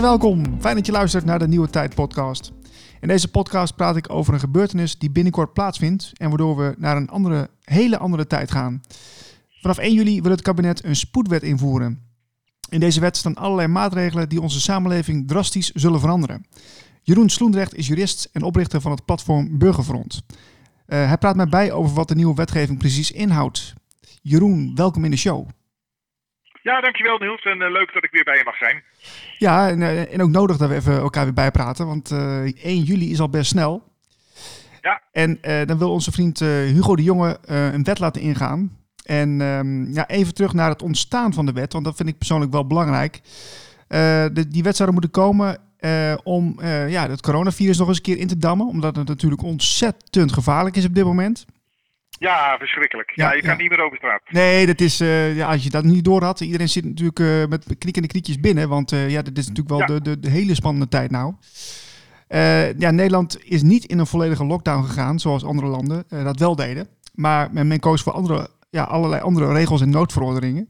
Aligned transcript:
Welkom. 0.00 0.60
Fijn 0.60 0.76
dat 0.76 0.86
je 0.86 0.92
luistert 0.92 1.24
naar 1.24 1.38
de 1.38 1.48
Nieuwe 1.48 1.70
Tijd 1.70 1.94
podcast. 1.94 2.52
In 3.00 3.08
deze 3.08 3.28
podcast 3.28 3.76
praat 3.76 3.96
ik 3.96 4.12
over 4.12 4.34
een 4.34 4.40
gebeurtenis 4.40 4.98
die 4.98 5.10
binnenkort 5.10 5.52
plaatsvindt 5.52 6.10
en 6.14 6.28
waardoor 6.28 6.56
we 6.56 6.74
naar 6.78 6.96
een 6.96 7.08
andere, 7.08 7.50
hele 7.64 7.98
andere 7.98 8.26
tijd 8.26 8.50
gaan. 8.50 8.80
Vanaf 9.60 9.78
1 9.78 9.94
juli 9.94 10.22
wil 10.22 10.30
het 10.30 10.42
kabinet 10.42 10.84
een 10.84 10.96
spoedwet 10.96 11.42
invoeren. 11.42 12.02
In 12.68 12.80
deze 12.80 13.00
wet 13.00 13.16
staan 13.16 13.34
allerlei 13.34 13.68
maatregelen 13.68 14.28
die 14.28 14.40
onze 14.40 14.60
samenleving 14.60 15.28
drastisch 15.28 15.70
zullen 15.70 16.00
veranderen. 16.00 16.46
Jeroen 17.02 17.28
Sloendrecht 17.28 17.74
is 17.74 17.86
jurist 17.86 18.28
en 18.32 18.42
oprichter 18.42 18.80
van 18.80 18.90
het 18.90 19.04
platform 19.04 19.58
Burgerfront. 19.58 20.22
Uh, 20.26 21.06
hij 21.06 21.18
praat 21.18 21.36
mij 21.36 21.48
bij 21.48 21.72
over 21.72 21.94
wat 21.94 22.08
de 22.08 22.14
nieuwe 22.14 22.34
wetgeving 22.34 22.78
precies 22.78 23.10
inhoudt. 23.10 23.74
Jeroen, 24.22 24.72
welkom 24.74 25.04
in 25.04 25.10
de 25.10 25.16
show. 25.16 25.48
Ja, 26.62 26.80
dankjewel 26.80 27.18
Niels 27.18 27.42
en 27.42 27.60
uh, 27.60 27.70
leuk 27.70 27.92
dat 27.92 28.04
ik 28.04 28.10
weer 28.10 28.24
bij 28.24 28.36
je 28.36 28.44
mag 28.44 28.56
zijn. 28.56 28.82
Ja, 29.38 29.68
en, 29.68 29.80
uh, 29.80 30.14
en 30.14 30.22
ook 30.22 30.30
nodig 30.30 30.56
dat 30.56 30.68
we 30.68 30.74
even 30.74 30.92
elkaar 30.92 31.24
weer 31.24 31.32
bijpraten, 31.32 31.86
want 31.86 32.10
1 32.10 32.52
juli 32.62 33.10
is 33.10 33.20
al 33.20 33.30
best 33.30 33.50
snel. 33.50 33.88
Ja. 34.80 35.02
En 35.12 35.38
dan 35.66 35.78
wil 35.78 35.92
onze 35.92 36.12
vriend 36.12 36.38
Hugo 36.38 36.96
de 36.96 37.02
Jonge 37.02 37.38
een 37.46 37.84
wet 37.84 37.98
laten 37.98 38.22
ingaan. 38.22 38.78
En 39.04 39.40
um, 39.40 39.92
ja, 39.92 40.08
even 40.08 40.34
terug 40.34 40.52
naar 40.52 40.68
het 40.68 40.82
ontstaan 40.82 41.32
van 41.32 41.46
de 41.46 41.52
wet, 41.52 41.72
want 41.72 41.84
dat 41.84 41.96
vind 41.96 42.08
ik 42.08 42.18
persoonlijk 42.18 42.52
wel 42.52 42.66
belangrijk. 42.66 43.20
De, 43.88 44.44
die 44.48 44.62
wet 44.62 44.76
zou 44.76 44.88
er 44.88 44.94
moeten 44.94 45.10
komen 45.10 45.58
uh, 45.80 46.14
om 46.22 46.56
uh, 46.60 46.90
ja, 46.90 47.08
het 47.08 47.20
coronavirus 47.20 47.78
nog 47.78 47.88
eens 47.88 47.96
een 47.96 48.02
keer 48.02 48.18
in 48.18 48.26
te 48.26 48.38
dammen. 48.38 48.66
Omdat 48.66 48.96
het 48.96 49.08
natuurlijk 49.08 49.42
ontzettend 49.42 50.32
gevaarlijk 50.32 50.76
is 50.76 50.84
op 50.84 50.94
dit 50.94 51.04
moment. 51.04 51.46
Ja, 52.20 52.58
verschrikkelijk. 52.58 53.12
Ja, 53.14 53.28
ja 53.28 53.36
je 53.36 53.42
kan 53.42 53.56
niet 53.56 53.70
meer 53.70 53.80
over 53.80 53.96
straat. 53.96 54.22
Nee, 54.30 54.66
dat 54.66 54.80
is, 54.80 55.00
uh, 55.00 55.36
ja, 55.36 55.48
als 55.48 55.64
je 55.64 55.70
dat 55.70 55.84
niet 55.84 56.04
door 56.04 56.22
had. 56.22 56.40
Iedereen 56.40 56.68
zit 56.68 56.84
natuurlijk 56.84 57.48
met 57.48 57.64
knikkende 57.78 58.08
knietjes 58.08 58.40
binnen. 58.40 58.68
Want 58.68 58.90
ja, 58.90 59.22
dat 59.22 59.38
is 59.38 59.48
natuurlijk 59.48 59.76
wel 59.76 59.86
de, 59.86 60.02
de, 60.02 60.20
de, 60.20 60.30
hele 60.30 60.54
spannende 60.54 60.88
tijd 60.88 61.10
nou. 61.10 61.34
ja, 62.78 62.90
Nederland 62.90 63.44
is 63.44 63.62
niet 63.62 63.84
in 63.84 63.98
een 63.98 64.06
volledige 64.06 64.44
lockdown 64.44 64.84
gegaan, 64.84 65.18
zoals 65.18 65.44
andere 65.44 65.68
landen 65.68 66.04
dat 66.08 66.38
wel 66.38 66.56
deden. 66.56 66.88
Maar 67.14 67.48
men, 67.52 67.66
men 67.66 67.80
koos 67.80 68.02
voor 68.02 68.12
andere, 68.12 68.48
ja, 68.70 68.82
allerlei 68.82 69.22
andere 69.22 69.52
regels 69.52 69.80
en 69.80 69.90
noodverordeningen. 69.90 70.68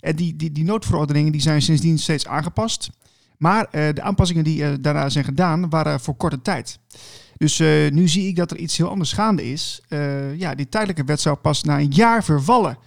En 0.00 0.16
die, 0.16 0.36
die, 0.36 0.52
die 0.52 0.64
noodverordeningen 0.64 1.32
die 1.32 1.40
zijn 1.40 1.62
sindsdien 1.62 1.98
steeds 1.98 2.26
aangepast. 2.26 2.90
Maar 3.38 3.66
uh, 3.72 3.88
de 3.94 4.02
aanpassingen 4.02 4.44
die 4.44 4.62
uh, 4.62 4.68
daarna 4.80 5.08
zijn 5.08 5.24
gedaan, 5.24 5.70
waren 5.70 6.00
voor 6.00 6.16
korte 6.16 6.42
tijd. 6.42 6.78
Dus 7.42 7.60
uh, 7.60 7.90
nu 7.90 8.08
zie 8.08 8.28
ik 8.28 8.36
dat 8.36 8.50
er 8.50 8.56
iets 8.56 8.78
heel 8.78 8.88
anders 8.88 9.12
gaande 9.12 9.42
is. 9.42 9.82
ja, 10.36 10.54
die 10.54 10.68
tijdelijke 10.68 11.04
wet 11.04 11.20
zou 11.20 11.36
pas 11.36 11.62
na 11.62 11.78
een 11.78 11.90
jaar 11.90 12.24
vervallen. 12.24 12.78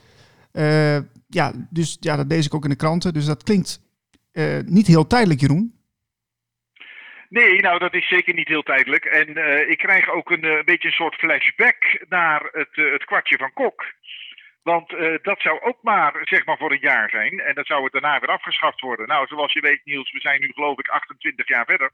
ja, 1.27 1.51
dus 1.69 1.97
ja, 1.99 2.15
dat 2.15 2.27
lees 2.27 2.45
ik 2.45 2.53
ook 2.53 2.63
in 2.63 2.69
de 2.69 2.75
kranten. 2.75 3.13
Dus 3.13 3.25
dat 3.25 3.43
klinkt 3.43 3.81
niet 4.65 4.87
heel 4.87 5.07
tijdelijk, 5.07 5.39
Jeroen. 5.39 5.73
Nee, 7.29 7.61
nou 7.61 7.79
dat 7.79 7.93
is 7.93 8.07
zeker 8.07 8.33
niet 8.33 8.47
heel 8.47 8.63
tijdelijk. 8.63 9.05
En 9.05 9.27
ik 9.69 9.77
krijg 9.77 10.09
ook 10.09 10.29
een, 10.31 10.61
beetje 10.65 10.87
een 10.87 11.01
soort 11.01 11.15
flashback 11.15 12.05
naar 12.09 12.49
het, 12.51 12.75
het 12.75 13.05
kwartje 13.05 13.37
van 13.37 13.53
Kok. 13.53 13.83
Want 14.63 14.89
dat 15.21 15.41
zou 15.41 15.61
ook 15.61 15.77
maar, 15.81 16.21
zeg 16.23 16.45
maar, 16.45 16.57
voor 16.57 16.71
een 16.71 16.87
jaar 16.91 17.09
zijn. 17.09 17.39
En 17.39 17.55
dat 17.55 17.65
zou 17.65 17.83
het 17.83 17.91
daarna 17.91 18.19
weer 18.19 18.29
afgeschaft 18.29 18.81
worden. 18.81 19.07
Nou, 19.07 19.27
zoals 19.27 19.53
je 19.53 19.61
weet, 19.61 19.81
Niels, 19.83 20.11
we 20.11 20.19
zijn 20.19 20.39
nu 20.41 20.51
geloof 20.53 20.79
ik 20.79 20.87
28 20.87 21.47
jaar 21.47 21.65
verder. 21.65 21.91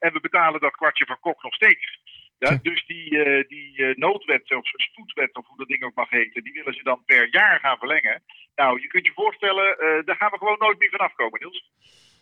En 0.00 0.12
we 0.12 0.20
betalen 0.20 0.60
dat 0.60 0.76
kwartje 0.76 1.06
van 1.06 1.20
Kok 1.20 1.42
nog 1.42 1.54
steeds. 1.54 1.98
Ja, 2.38 2.58
dus 2.62 2.86
die, 2.86 3.10
uh, 3.10 3.48
die 3.48 3.78
uh, 3.78 3.96
noodwet 3.96 4.54
of 4.54 4.66
spoedwet, 4.66 5.36
of 5.36 5.46
hoe 5.46 5.56
dat 5.58 5.68
ding 5.68 5.82
ook 5.84 5.94
mag 5.94 6.10
heten, 6.10 6.42
die 6.44 6.52
willen 6.52 6.74
ze 6.74 6.82
dan 6.82 7.02
per 7.04 7.28
jaar 7.30 7.60
gaan 7.60 7.78
verlengen. 7.78 8.22
Nou, 8.54 8.80
je 8.80 8.86
kunt 8.86 9.06
je 9.06 9.12
voorstellen, 9.12 9.76
daar 10.04 10.16
gaan 10.16 10.30
we 10.30 10.38
gewoon 10.38 10.58
nooit 10.58 10.78
meer 10.78 10.90
vanaf 10.90 11.14
komen, 11.14 11.40
Niels. 11.40 11.70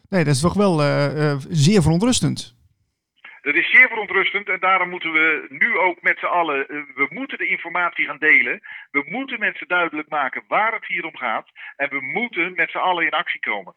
Nee, 0.09 0.25
dat 0.25 0.35
is 0.35 0.41
toch 0.41 0.55
wel 0.55 0.79
zeer 1.49 1.83
verontrustend. 1.83 2.59
Dat 3.49 3.55
is 3.55 3.71
zeer 3.71 3.89
verontrustend 3.89 4.49
en 4.49 4.61
daarom 4.61 4.89
moeten 4.89 5.13
we 5.13 5.47
nu 5.49 5.79
ook 5.79 6.03
met 6.03 6.19
z'n 6.19 6.25
allen, 6.25 6.69
eh, 6.69 6.77
we 6.95 7.07
moeten 7.09 7.39
de 7.39 7.49
informatie 7.49 8.07
gaan 8.07 8.19
delen. 8.19 8.61
We 8.91 9.03
moeten 9.07 9.39
mensen 9.39 9.69
duidelijk 9.69 10.09
maken 10.09 10.45
waar 10.49 10.73
het 10.73 10.87
hier 10.87 11.05
om 11.05 11.17
gaat. 11.17 11.49
En 11.77 11.89
we 11.89 12.01
moeten 12.01 12.53
met 12.55 12.71
z'n 12.71 12.79
allen 12.79 13.05
in 13.05 13.11
actie 13.11 13.41
komen. 13.41 13.75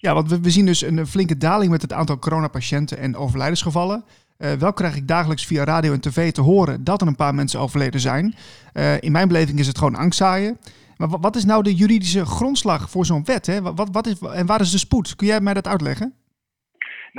Ja, 0.00 0.14
want 0.14 0.30
we, 0.30 0.50
zien 0.50 0.66
dus 0.66 0.82
een 0.82 1.06
flinke 1.06 1.36
daling 1.36 1.70
met 1.70 1.82
het 1.82 1.92
aantal 1.92 2.18
coronapatiënten 2.18 2.98
en 2.98 3.16
overlijdensgevallen. 3.16 4.04
Uh, 4.38 4.52
wel 4.52 4.72
krijg 4.72 4.96
ik 4.96 5.08
dagelijks 5.08 5.46
via 5.46 5.64
radio 5.64 5.92
en 5.92 6.00
tv 6.00 6.32
te 6.32 6.40
horen 6.40 6.84
dat 6.84 7.00
er 7.00 7.06
een 7.06 7.16
paar 7.16 7.34
mensen 7.34 7.60
overleden 7.60 8.00
zijn. 8.00 8.34
Uh, 8.74 9.00
in 9.00 9.12
mijn 9.12 9.28
beleving 9.28 9.58
is 9.58 9.66
het 9.66 9.78
gewoon 9.78 9.94
angstzaaien. 9.94 10.58
Maar 10.96 11.08
wat 11.08 11.36
is 11.36 11.44
nou 11.44 11.62
de 11.62 11.74
juridische 11.74 12.26
grondslag 12.26 12.90
voor 12.90 13.06
zo'n 13.06 13.24
wet? 13.24 13.46
Hè? 13.46 13.62
Wat, 13.62 13.88
wat 13.92 14.06
is, 14.06 14.18
en 14.18 14.46
waar 14.46 14.60
is 14.60 14.70
de 14.70 14.78
spoed? 14.78 15.16
Kun 15.16 15.26
jij 15.26 15.40
mij 15.40 15.54
dat 15.54 15.66
uitleggen? 15.66 16.14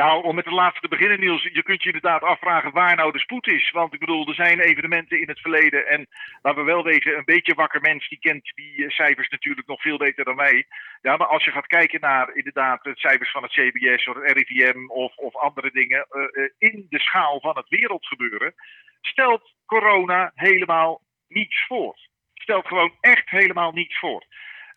Nou, 0.01 0.23
om 0.23 0.35
met 0.35 0.45
de 0.45 0.51
laatste 0.51 0.81
te 0.81 0.87
beginnen, 0.87 1.19
Niels, 1.19 1.43
je 1.43 1.63
kunt 1.63 1.83
je 1.83 1.91
inderdaad 1.93 2.21
afvragen 2.21 2.71
waar 2.71 2.95
nou 2.95 3.11
de 3.11 3.19
spoed 3.19 3.47
is. 3.47 3.71
Want 3.71 3.93
ik 3.93 3.99
bedoel, 3.99 4.27
er 4.27 4.33
zijn 4.33 4.59
evenementen 4.59 5.19
in 5.21 5.27
het 5.27 5.39
verleden. 5.39 5.87
En 5.87 6.07
laten 6.41 6.59
we 6.59 6.71
wel 6.71 6.83
wezen, 6.83 7.17
een 7.17 7.25
beetje 7.25 7.53
wakker 7.53 7.81
mens 7.81 8.09
die 8.09 8.19
kent 8.19 8.51
die 8.55 8.85
eh, 8.85 8.89
cijfers 8.89 9.29
natuurlijk 9.29 9.67
nog 9.67 9.81
veel 9.81 9.97
beter 9.97 10.25
dan 10.25 10.35
wij. 10.35 10.65
Ja, 11.01 11.17
maar 11.17 11.27
als 11.27 11.43
je 11.43 11.51
gaat 11.51 11.67
kijken 11.67 11.99
naar 11.99 12.35
inderdaad 12.35 12.83
de 12.83 12.91
cijfers 12.95 13.31
van 13.31 13.43
het 13.43 13.51
CBS 13.51 14.07
of 14.07 14.15
het 14.15 14.31
RIVM 14.31 14.89
of, 14.89 15.15
of 15.15 15.35
andere 15.35 15.71
dingen 15.71 16.07
uh, 16.11 16.49
in 16.57 16.85
de 16.89 16.99
schaal 16.99 17.39
van 17.39 17.57
het 17.57 17.69
wereldgebeuren, 17.69 18.53
stelt 19.01 19.53
corona 19.65 20.31
helemaal 20.35 21.01
niets 21.27 21.65
voor. 21.67 21.95
Stelt 22.33 22.67
gewoon 22.67 22.97
echt 22.99 23.29
helemaal 23.29 23.71
niets 23.71 23.99
voor. 23.99 24.25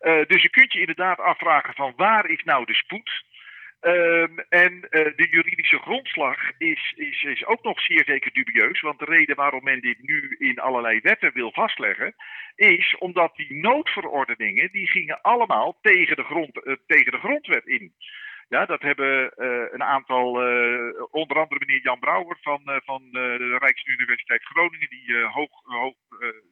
Dus 0.01 0.41
je 0.41 0.49
kunt 0.49 0.73
je 0.73 0.79
inderdaad 0.79 1.19
afvragen 1.19 1.73
van 1.73 1.93
waar 1.95 2.29
is 2.29 2.43
nou 2.43 2.65
de 2.65 2.73
spoed? 2.73 3.23
Um, 3.83 4.39
en 4.49 4.73
uh, 4.73 4.89
de 5.15 5.27
juridische 5.31 5.77
grondslag 5.77 6.37
is, 6.57 6.93
is, 6.95 7.23
is 7.23 7.45
ook 7.45 7.63
nog 7.63 7.81
zeer 7.81 8.03
zeker 8.05 8.33
dubieus. 8.33 8.81
Want 8.81 8.99
de 8.99 9.05
reden 9.05 9.35
waarom 9.35 9.63
men 9.63 9.81
dit 9.81 9.97
nu 10.01 10.35
in 10.39 10.59
allerlei 10.59 10.99
wetten 10.99 11.33
wil 11.33 11.51
vastleggen, 11.51 12.15
is 12.55 12.95
omdat 12.97 13.35
die 13.35 13.53
noodverordeningen, 13.53 14.71
die 14.71 14.87
gingen 14.87 15.21
allemaal 15.21 15.77
tegen 15.81 16.15
de, 16.15 16.23
grond, 16.23 16.65
uh, 16.65 16.75
tegen 16.87 17.11
de 17.11 17.17
grondwet 17.17 17.67
in. 17.67 17.93
Ja, 18.55 18.65
dat 18.65 18.81
hebben 18.81 19.33
uh, 19.37 19.65
een 19.71 19.83
aantal, 19.83 20.27
uh, 20.47 21.03
onder 21.11 21.37
andere 21.37 21.65
meneer 21.65 21.81
Jan 21.81 21.99
Brouwer 21.99 22.37
van, 22.41 22.61
uh, 22.65 22.75
van 22.83 23.01
de 23.11 23.57
Rijksuniversiteit 23.59 24.43
Groningen, 24.43 24.89
die, 24.89 25.15
hoog, 25.17 25.51
hoog, 25.63 25.95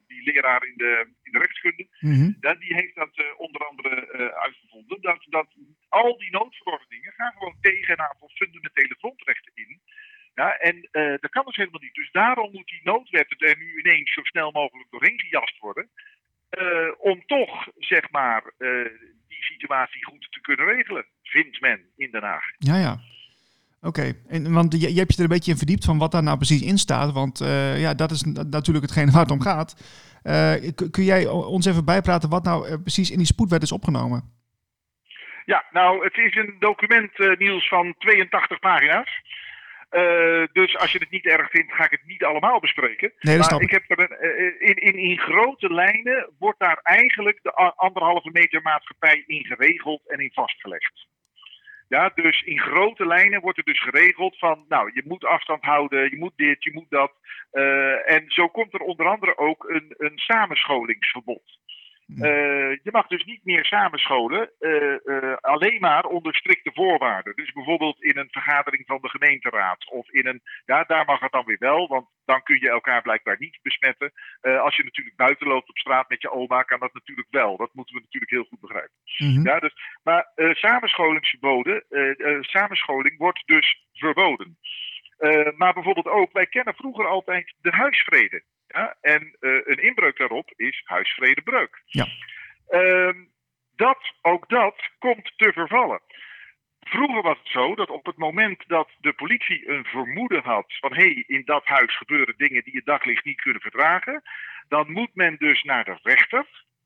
die 0.07 0.23
leraar 0.23 0.65
in 0.65 0.73
de, 0.77 1.07
in 1.23 1.31
de 1.31 1.39
rechtskunde, 1.39 1.87
mm 1.99 2.11
-hmm. 2.11 2.59
die 2.59 2.73
heeft 2.73 2.95
dat 2.95 3.35
onder 3.37 3.65
andere 3.67 3.95
uitgevonden. 4.33 5.01
Dat, 5.01 5.25
dat 5.29 5.47
al 5.89 6.17
die 6.17 6.31
noodverordeningen 6.31 7.11
gaan 7.11 7.31
gewoon 7.31 7.57
tegen 7.61 7.93
een 7.93 8.07
aantal 8.09 8.29
fundamentele 8.33 8.95
grondrechten 8.97 9.51
in. 9.55 9.81
Ja, 10.35 10.57
en 10.57 10.89
dat 11.21 11.31
kan 11.31 11.45
dus 11.45 11.55
helemaal 11.55 11.81
niet. 11.81 11.93
Dus 11.93 12.11
daarom 12.11 12.51
moet 12.51 12.67
die 12.67 12.81
noodwet 12.83 13.35
er 13.37 13.57
nu 13.57 13.79
ineens 13.79 14.13
zo 14.13 14.23
snel 14.23 14.51
mogelijk 14.51 14.89
doorheen 14.89 15.19
gejast 15.19 15.59
worden. 15.59 15.89
om 16.97 17.25
toch, 17.25 17.67
zeg 17.77 18.11
maar, 18.11 18.43
die 19.27 19.43
situatie 19.43 20.05
goed 20.05 20.27
te 20.31 20.41
kunnen 20.41 20.65
regelen, 20.65 21.05
vindt 21.29 21.61
men 21.61 21.79
in 21.95 22.11
Den 22.11 22.23
Haag. 22.23 22.43
Ja, 22.57 22.75
ja. 22.75 22.99
Oké, 23.81 24.13
en 24.27 24.53
want 24.53 24.81
je, 24.81 24.93
je 24.93 24.99
hebt 24.99 25.11
je 25.11 25.17
er 25.17 25.23
een 25.23 25.35
beetje 25.35 25.51
in 25.51 25.57
verdiept 25.57 25.85
van 25.85 25.97
wat 25.97 26.11
daar 26.11 26.23
nou 26.23 26.37
precies 26.37 26.61
in 26.61 26.77
staat. 26.77 27.13
Want 27.13 27.41
uh, 27.41 27.81
ja, 27.81 27.93
dat 27.93 28.11
is 28.11 28.23
natuurlijk 28.23 28.85
hetgeen 28.85 29.11
waar 29.13 29.21
het 29.21 29.31
om 29.31 29.41
gaat. 29.41 29.75
Uh, 30.23 30.53
kun 30.91 31.03
jij 31.03 31.27
ons 31.27 31.65
even 31.65 31.85
bijpraten 31.85 32.29
wat 32.29 32.43
nou 32.43 32.67
uh, 32.67 32.73
precies 32.81 33.11
in 33.11 33.17
die 33.17 33.25
spoedwet 33.25 33.61
is 33.61 33.71
opgenomen? 33.71 34.37
Ja, 35.45 35.65
nou, 35.71 36.03
het 36.03 36.17
is 36.17 36.35
een 36.35 36.55
document, 36.59 37.37
Niels, 37.37 37.67
van 37.67 37.95
82 37.97 38.59
pagina's. 38.59 39.21
Dus 40.53 40.77
als 40.77 40.91
je 40.91 40.99
het 40.99 41.09
niet 41.09 41.25
erg 41.25 41.49
vindt, 41.49 41.73
ga 41.73 41.83
ik 41.83 41.91
het 41.91 42.05
niet 42.05 42.23
allemaal 42.23 42.59
bespreken. 42.59 43.11
Nee, 43.19 43.37
dat 43.37 43.51
maar 43.51 43.61
ik 43.61 43.71
heb 43.71 43.83
er 43.87 43.99
een, 43.99 44.59
in, 44.59 44.75
in, 44.75 44.95
in 44.95 45.17
grote 45.17 45.73
lijnen 45.73 46.29
wordt 46.39 46.59
daar 46.59 46.79
eigenlijk 46.83 47.39
de 47.41 47.53
anderhalve 47.75 48.29
meter 48.31 48.61
maatschappij 48.61 49.23
in 49.27 49.45
geregeld 49.45 50.01
en 50.09 50.19
in 50.19 50.31
vastgelegd. 50.33 51.07
Ja, 51.89 52.11
dus 52.15 52.41
in 52.41 52.59
grote 52.59 53.05
lijnen 53.05 53.41
wordt 53.41 53.57
er 53.57 53.63
dus 53.63 53.81
geregeld 53.81 54.37
van, 54.37 54.65
nou, 54.67 54.91
je 54.93 55.03
moet 55.05 55.25
afstand 55.25 55.63
houden, 55.63 56.09
je 56.09 56.17
moet 56.17 56.33
dit, 56.35 56.63
je 56.63 56.73
moet 56.73 56.89
dat. 56.89 57.11
Uh, 57.51 58.11
en 58.11 58.23
zo 58.27 58.47
komt 58.47 58.73
er 58.73 58.79
onder 58.79 59.07
andere 59.07 59.37
ook 59.37 59.69
een, 59.69 59.93
een 59.97 60.17
samenscholingsverbod. 60.17 61.59
Uh, 62.17 62.71
je 62.83 62.89
mag 62.91 63.07
dus 63.07 63.25
niet 63.25 63.45
meer 63.45 63.65
samenscholen, 63.65 64.49
uh, 64.59 64.95
uh, 65.05 65.35
alleen 65.41 65.79
maar 65.79 66.05
onder 66.05 66.35
strikte 66.35 66.71
voorwaarden. 66.73 67.35
Dus 67.35 67.51
bijvoorbeeld 67.51 68.03
in 68.03 68.17
een 68.17 68.29
vergadering 68.31 68.83
van 68.85 68.99
de 69.01 69.09
gemeenteraad. 69.09 69.89
Of 69.91 70.09
in 70.09 70.27
een, 70.27 70.41
ja, 70.65 70.83
daar 70.83 71.05
mag 71.05 71.19
het 71.19 71.31
dan 71.31 71.45
weer 71.45 71.59
wel, 71.59 71.87
want 71.87 72.07
dan 72.25 72.43
kun 72.43 72.59
je 72.59 72.69
elkaar 72.69 73.01
blijkbaar 73.01 73.35
niet 73.39 73.59
besmetten. 73.61 74.11
als 74.41 74.75
je 74.75 74.83
natuurlijk 74.83 75.15
buiten 75.15 75.47
loopt 75.47 75.69
op 75.69 75.77
straat 75.77 76.09
met 76.09 76.21
je 76.21 76.31
oma, 76.31 76.61
kan 76.61 76.79
dat 76.79 76.93
natuurlijk 76.93 77.27
wel. 77.31 77.57
Dat 77.57 77.73
moeten 77.73 77.95
we 77.95 78.01
natuurlijk 78.01 78.31
heel 78.31 78.47
goed 78.49 78.59
begrijpen. 78.59 78.97
Mm 79.17 79.35
-hmm. 79.35 79.45
ja, 79.45 79.59
dus, 79.59 79.73
maar 80.03 80.31
samenscholingsverboden, 80.35 81.85
samenscholing 82.41 83.17
wordt 83.17 83.43
dus 83.45 83.85
verboden. 83.93 84.57
maar 85.57 85.73
bijvoorbeeld 85.73 86.07
ook, 86.07 86.31
wij 86.31 86.47
kennen 86.47 86.75
vroeger 86.75 87.07
altijd 87.07 87.53
de 87.61 87.71
huisvrede. 87.71 88.43
Ja? 88.69 88.97
En 89.01 89.35
uh, 89.39 89.61
een 89.63 89.83
inbreuk 89.83 90.17
daarop 90.17 90.53
is 90.55 90.81
huisvredebreuk. 90.85 91.81
Ja. 91.85 92.07
Uh, 92.69 93.13
dat, 93.75 94.13
ook 94.21 94.49
dat 94.49 94.89
komt 94.99 95.33
te 95.35 95.53
vervallen. 95.53 96.01
Vroeger 96.79 97.21
was 97.21 97.37
het 97.37 97.47
zo 97.47 97.75
dat 97.75 97.89
op 97.89 98.05
het 98.05 98.17
moment 98.17 98.63
dat 98.67 98.89
de 98.99 99.13
politie 99.13 99.69
een 99.69 99.85
vermoeden 99.85 100.43
had 100.43 100.65
van 100.79 100.93
hé, 100.93 101.03
hey, 101.03 101.23
in 101.27 101.41
dat 101.45 101.65
huis 101.65 101.97
gebeuren 101.97 102.37
dingen 102.37 102.63
die 102.63 102.75
het 102.75 102.85
daglicht 102.85 103.25
niet 103.25 103.41
kunnen 103.41 103.61
verdragen, 103.61 104.21
dan 104.67 104.91
moet 104.91 105.15
men 105.15 105.35
dus 105.37 105.63
naar 105.63 105.83
de 105.83 105.97
rechter. 106.03 106.45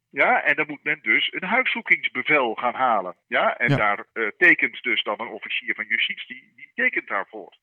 Ja, 0.10 0.44
en 0.44 0.56
dan 0.56 0.68
moet 0.68 0.84
men 0.84 1.00
dus 1.02 1.34
een 1.34 1.48
huiszoekingsbevel 1.48 2.56
gaan 2.56 2.74
halen. 2.76 3.16
Ja, 3.28 3.58
en 3.58 3.78
daar 3.78 4.06
uh, 4.14 4.28
tekent 4.38 4.84
dus 4.84 5.04
dan 5.04 5.22
een 5.22 5.28
officier 5.28 5.76
van 5.76 5.86
justitie, 5.86 6.54
die 6.56 6.72
tekent 6.74 7.08
daarvoor. 7.08 7.58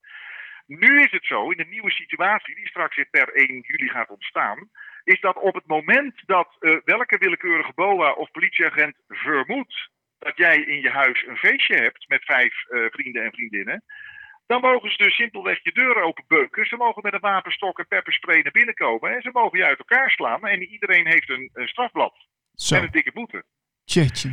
Nu 0.79 1.03
is 1.03 1.11
het 1.11 1.25
zo, 1.25 1.51
in 1.51 1.57
de 1.57 1.67
nieuwe 1.69 1.91
situatie 1.91 2.55
die 2.55 2.69
straks 2.69 3.05
per 3.11 3.35
1 3.35 3.61
juli 3.67 3.89
gaat 3.89 4.11
ontstaan, 4.11 4.71
is 5.05 5.21
dat 5.21 5.37
op 5.37 5.55
het 5.55 5.67
moment 5.67 6.23
dat 6.27 6.57
uh, 6.61 6.77
welke 6.85 7.19
willekeurige 7.19 7.73
BOA 7.75 8.13
of 8.13 8.31
politieagent 8.31 8.97
vermoedt 9.09 9.89
dat 10.19 10.37
jij 10.37 10.57
in 10.57 10.81
je 10.81 10.91
huis 10.91 11.27
een 11.27 11.37
feestje 11.37 11.77
hebt 11.77 12.09
met 12.09 12.25
vijf 12.25 12.55
uh, 12.69 12.87
vrienden 12.91 13.25
en 13.25 13.33
vriendinnen, 13.33 13.85
dan 14.47 14.61
mogen 14.61 14.91
ze 14.91 14.97
dus 14.97 15.15
simpelweg 15.15 15.63
je 15.63 15.73
deuren 15.73 16.03
openbeuken. 16.03 16.67
Ze 16.67 16.77
mogen 16.77 17.03
met 17.03 17.13
een 17.13 17.21
wapenstok 17.21 17.79
en 17.79 17.87
pepperspray 17.89 18.41
naar 18.43 18.53
binnen 18.53 18.75
komen 18.75 19.15
en 19.15 19.23
ze 19.23 19.31
mogen 19.33 19.59
je 19.59 19.65
uit 19.65 19.79
elkaar 19.79 20.11
slaan 20.11 20.47
en 20.47 20.63
iedereen 20.63 21.07
heeft 21.07 21.31
een, 21.31 21.51
een 21.53 21.69
strafblad 21.69 22.15
Zo. 22.55 22.75
en 22.75 22.83
een 22.83 22.91
dikke 22.91 23.13
boete. 23.13 23.45
Tjeetje, 23.85 24.29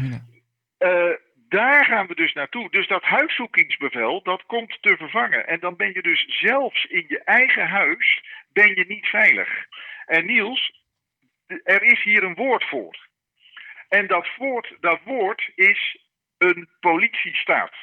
uh, 0.80 1.14
daar 1.50 1.86
gaan 1.86 2.08
we 2.08 2.16
dus 2.16 2.34
naartoe. 2.34 2.70
Dus 2.70 2.88
dat 2.88 3.04
huiszoekingsbevel, 3.04 4.22
dat 4.24 4.46
komt 4.46 4.78
te 4.82 4.98
vervangen. 4.98 5.48
En 5.48 5.60
dan 5.60 5.76
ben 5.76 5.94
je 5.94 6.02
dus 6.02 6.26
zelfs 6.40 6.86
in 6.86 7.06
je 7.08 7.24
eigen 7.24 7.68
huis, 7.68 8.24
ben 8.54 8.76
je 8.76 8.86
niet 8.88 9.06
veilig. 9.06 9.66
En 10.06 10.26
Niels, 10.26 10.84
er 11.64 11.84
is 11.84 12.04
hier 12.04 12.24
een 12.24 12.36
woord 12.36 12.64
voor. 12.64 13.08
En 13.90 14.08
dat 14.08 14.28
woord, 14.38 14.76
dat 14.80 15.00
woord 15.04 15.52
is 15.56 15.98
een 16.38 16.70
politiestaat. 16.80 17.74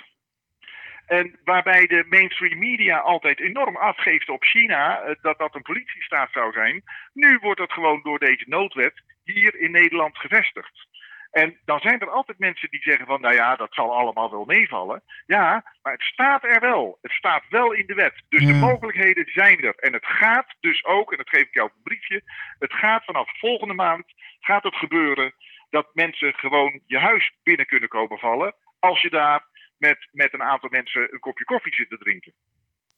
En 1.07 1.39
waarbij 1.45 1.87
de 1.87 2.05
mainstream 2.09 2.59
media 2.59 2.99
altijd 2.99 3.41
enorm 3.41 3.77
afgeeft 3.77 4.29
op 4.29 4.45
China 4.45 5.01
eh, 5.01 5.15
dat 5.23 5.39
dat 5.39 5.55
een 5.55 5.63
politiestaat 5.63 6.33
zou 6.33 6.53
zijn, 6.53 6.83
nu 7.13 7.39
wordt 7.39 7.61
dat 7.61 7.73
gewoon 7.73 8.03
door 8.03 8.19
deze 8.19 8.45
noodwet 8.47 9.03
hier 9.25 9.61
in 9.61 9.71
Nederland 9.71 10.19
gevestigd. 10.19 10.87
En 11.35 11.59
dan 11.65 11.81
zijn 11.81 12.01
er 12.01 12.11
altijd 12.11 12.39
mensen 12.39 12.71
die 12.71 12.83
zeggen 12.83 13.07
van, 13.07 13.21
nou 13.21 13.35
ja, 13.35 13.57
dat 13.57 13.75
zal 13.75 13.95
allemaal 13.95 14.31
wel 14.31 14.45
meevallen. 14.45 15.03
Ja, 15.27 15.65
maar 15.83 15.93
het 15.93 16.03
staat 16.03 16.45
er 16.45 16.61
wel. 16.61 16.99
Het 17.03 17.13
staat 17.13 17.45
wel 17.49 17.73
in 17.73 17.87
de 17.87 17.95
wet. 17.95 18.23
Dus 18.29 18.47
de 18.47 18.53
mogelijkheden 18.53 19.27
zijn 19.33 19.61
er. 19.65 19.75
En 19.75 19.93
het 19.93 20.07
gaat 20.07 20.55
dus 20.61 20.85
ook, 20.85 21.11
en 21.11 21.17
dat 21.17 21.29
geef 21.29 21.43
ik 21.43 21.55
jou 21.55 21.67
op 21.69 21.75
een 21.77 21.83
briefje, 21.83 22.23
het 22.59 22.73
gaat 22.73 23.05
vanaf 23.05 23.39
volgende 23.39 23.75
maand, 23.75 24.05
gaat 24.41 24.63
het 24.63 24.75
gebeuren 24.75 25.35
dat 25.71 25.95
mensen 25.95 26.35
gewoon 26.35 26.81
je 26.87 26.99
huis 26.99 27.33
binnen 27.43 27.67
kunnen 27.67 27.89
komen 27.89 28.19
vallen. 28.19 28.55
Als 28.79 29.03
je 29.03 29.11
daar 29.11 29.45
met, 29.79 30.09
met 30.13 30.33
een 30.33 30.43
aantal 30.43 30.69
mensen 30.69 31.13
een 31.13 31.21
kopje 31.21 31.45
koffie 31.45 31.75
zit 31.75 31.89
te 31.89 31.99
drinken. 31.99 32.33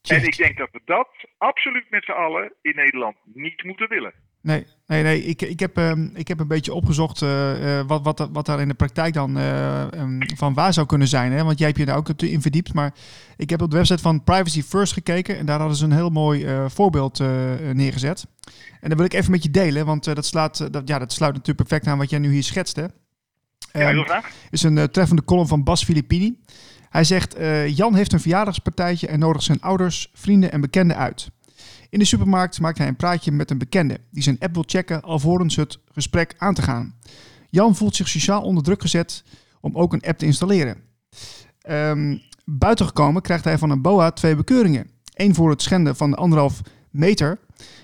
En 0.02 0.24
ik 0.24 0.36
denk 0.36 0.56
dat 0.56 0.70
we 0.72 0.80
dat 0.84 1.08
absoluut 1.38 1.90
met 1.90 2.04
z'n 2.04 2.10
allen 2.10 2.52
in 2.62 2.74
Nederland 2.74 3.16
niet 3.24 3.62
moeten 3.62 3.88
willen. 3.88 4.14
Nee, 4.46 4.66
nee, 4.86 5.02
nee. 5.02 5.24
Ik, 5.24 5.42
ik, 5.42 5.60
heb, 5.60 5.78
uh, 5.78 5.92
ik 6.14 6.28
heb 6.28 6.40
een 6.40 6.48
beetje 6.48 6.74
opgezocht 6.74 7.22
uh, 7.22 7.80
wat, 7.86 8.02
wat, 8.02 8.28
wat 8.32 8.46
daar 8.46 8.60
in 8.60 8.68
de 8.68 8.74
praktijk 8.74 9.14
dan 9.14 9.38
uh, 9.38 9.82
um, 9.94 10.18
van 10.36 10.54
waar 10.54 10.72
zou 10.72 10.86
kunnen 10.86 11.08
zijn. 11.08 11.32
Hè? 11.32 11.44
Want 11.44 11.58
jij 11.58 11.66
hebt 11.66 11.78
je 11.78 11.86
daar 11.86 11.96
ook 11.96 12.08
in 12.08 12.42
verdiept. 12.42 12.74
Maar 12.74 12.94
ik 13.36 13.50
heb 13.50 13.62
op 13.62 13.70
de 13.70 13.76
website 13.76 14.02
van 14.02 14.24
Privacy 14.24 14.62
First 14.62 14.92
gekeken. 14.92 15.38
En 15.38 15.46
daar 15.46 15.58
hadden 15.58 15.76
ze 15.76 15.84
een 15.84 15.92
heel 15.92 16.10
mooi 16.10 16.46
voorbeeld 16.66 17.18
neergezet. 17.72 18.26
En 18.80 18.88
dat 18.88 18.98
wil 18.98 19.06
ik 19.06 19.12
even 19.12 19.30
met 19.30 19.42
je 19.42 19.50
delen. 19.50 19.86
Want 19.86 20.04
dat, 20.04 20.26
slaat, 20.26 20.72
dat, 20.72 20.88
ja, 20.88 20.98
dat 20.98 21.12
sluit 21.12 21.32
natuurlijk 21.32 21.68
perfect 21.68 21.86
aan 21.86 21.98
wat 21.98 22.10
jij 22.10 22.18
nu 22.18 22.32
hier 22.32 22.42
schetst. 22.42 22.76
Hè? 22.76 22.82
ja, 22.82 22.88
heel 23.72 23.88
ehm, 23.88 24.04
graag. 24.04 24.30
is 24.50 24.62
een 24.62 24.90
treffende 24.90 25.24
column 25.24 25.48
van 25.48 25.64
Bas 25.64 25.84
Filippini. 25.84 26.38
Hij 26.90 27.04
zegt, 27.04 27.36
Jan 27.66 27.94
heeft 27.94 28.12
een 28.12 28.20
verjaardagspartijtje 28.20 29.06
en 29.06 29.18
nodigt 29.18 29.44
zijn 29.44 29.60
ouders, 29.60 30.10
vrienden 30.14 30.52
en 30.52 30.60
bekenden 30.60 30.96
uit. 30.96 31.30
In 31.96 32.02
de 32.02 32.08
supermarkt 32.08 32.60
maakt 32.60 32.78
hij 32.78 32.88
een 32.88 32.96
praatje 32.96 33.32
met 33.32 33.50
een 33.50 33.58
bekende 33.58 34.00
die 34.10 34.22
zijn 34.22 34.36
app 34.38 34.54
wil 34.54 34.64
checken 34.66 35.02
alvorens 35.02 35.56
het 35.56 35.78
gesprek 35.92 36.34
aan 36.38 36.54
te 36.54 36.62
gaan. 36.62 36.94
Jan 37.50 37.76
voelt 37.76 37.96
zich 37.96 38.08
sociaal 38.08 38.42
onder 38.42 38.62
druk 38.62 38.80
gezet 38.80 39.24
om 39.60 39.76
ook 39.76 39.92
een 39.92 40.02
app 40.02 40.18
te 40.18 40.26
installeren. 40.26 40.76
Um, 41.68 42.20
buiten 42.44 42.86
gekomen 42.86 43.22
krijgt 43.22 43.44
hij 43.44 43.58
van 43.58 43.70
een 43.70 43.82
BOA 43.82 44.10
twee 44.10 44.36
bekeuringen. 44.36 44.90
Eén 45.14 45.34
voor 45.34 45.50
het 45.50 45.62
schenden 45.62 45.96
van 45.96 46.10
de 46.10 46.16
anderhalf 46.16 46.60
meter 46.90 47.38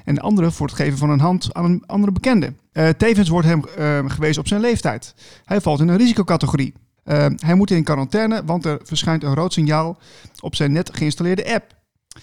en 0.04 0.14
de 0.14 0.20
andere 0.20 0.50
voor 0.50 0.66
het 0.66 0.76
geven 0.76 0.98
van 0.98 1.10
een 1.10 1.20
hand 1.20 1.54
aan 1.54 1.64
een 1.64 1.86
andere 1.86 2.12
bekende. 2.12 2.54
Uh, 2.72 2.88
tevens 2.88 3.28
wordt 3.28 3.46
hem 3.46 3.62
uh, 3.78 4.10
gewezen 4.10 4.40
op 4.40 4.48
zijn 4.48 4.60
leeftijd. 4.60 5.14
Hij 5.44 5.60
valt 5.60 5.80
in 5.80 5.88
een 5.88 5.96
risicocategorie. 5.96 6.74
Uh, 7.04 7.26
hij 7.36 7.54
moet 7.54 7.70
in 7.70 7.84
quarantaine, 7.84 8.44
want 8.44 8.64
er 8.64 8.80
verschijnt 8.82 9.22
een 9.22 9.34
rood 9.34 9.52
signaal 9.52 9.98
op 10.40 10.54
zijn 10.54 10.72
net 10.72 10.96
geïnstalleerde 10.96 11.54
app. 11.54 11.80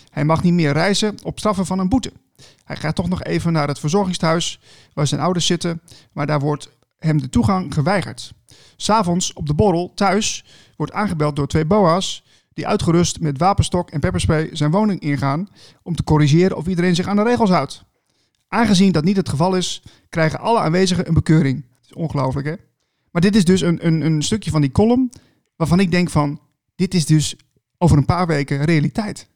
Hij 0.09 0.25
mag 0.25 0.44
niet 0.44 0.53
meer 0.53 0.71
reizen 0.71 1.15
op 1.24 1.39
straffen 1.39 1.65
van 1.65 1.80
een 1.80 1.89
boete. 1.89 2.12
Hij 2.63 2.75
gaat 2.75 2.95
toch 2.95 3.09
nog 3.09 3.24
even 3.24 3.53
naar 3.53 3.68
het 3.68 3.80
verzorgingstehuis 3.80 4.59
waar 4.94 5.07
zijn 5.07 5.21
ouders 5.21 5.45
zitten, 5.45 5.81
maar 6.12 6.27
daar 6.27 6.39
wordt 6.39 6.69
hem 6.97 7.21
de 7.21 7.30
toegang 7.30 7.74
geweigerd. 7.74 8.33
S'avonds 8.75 9.33
op 9.33 9.47
de 9.47 9.53
borrel 9.53 9.91
thuis 9.95 10.45
wordt 10.75 10.94
aangebeld 10.94 11.36
door 11.36 11.47
twee 11.47 11.65
boa's 11.65 12.24
die 12.53 12.68
uitgerust 12.68 13.19
met 13.19 13.38
wapenstok 13.38 13.89
en 13.89 14.00
pepperspray 14.00 14.50
zijn 14.51 14.71
woning 14.71 15.00
ingaan 15.00 15.50
om 15.83 15.95
te 15.95 16.03
corrigeren 16.03 16.57
of 16.57 16.68
iedereen 16.68 16.95
zich 16.95 17.07
aan 17.07 17.15
de 17.15 17.24
regels 17.24 17.50
houdt. 17.50 17.83
Aangezien 18.47 18.91
dat 18.91 19.03
niet 19.03 19.15
het 19.15 19.30
geval 19.30 19.56
is, 19.56 19.83
krijgen 20.09 20.39
alle 20.39 20.59
aanwezigen 20.59 21.07
een 21.07 21.13
bekeuring. 21.13 21.65
Het 21.75 21.86
is 21.86 21.94
ongelooflijk 21.94 22.47
hè? 22.47 22.56
Maar 23.12 23.21
dit 23.21 23.36
is 23.36 23.45
dus 23.45 23.62
een, 23.62 23.86
een, 23.86 24.01
een 24.01 24.21
stukje 24.21 24.51
van 24.51 24.62
die 24.62 24.71
column 24.71 25.12
waarvan 25.56 25.80
ik 25.80 25.91
denk 25.91 26.09
van, 26.09 26.39
dit 26.75 26.94
is 26.94 27.06
dus 27.06 27.36
over 27.77 27.97
een 27.97 28.06
paar 28.06 28.27
weken 28.27 28.65
realiteit. 28.65 29.27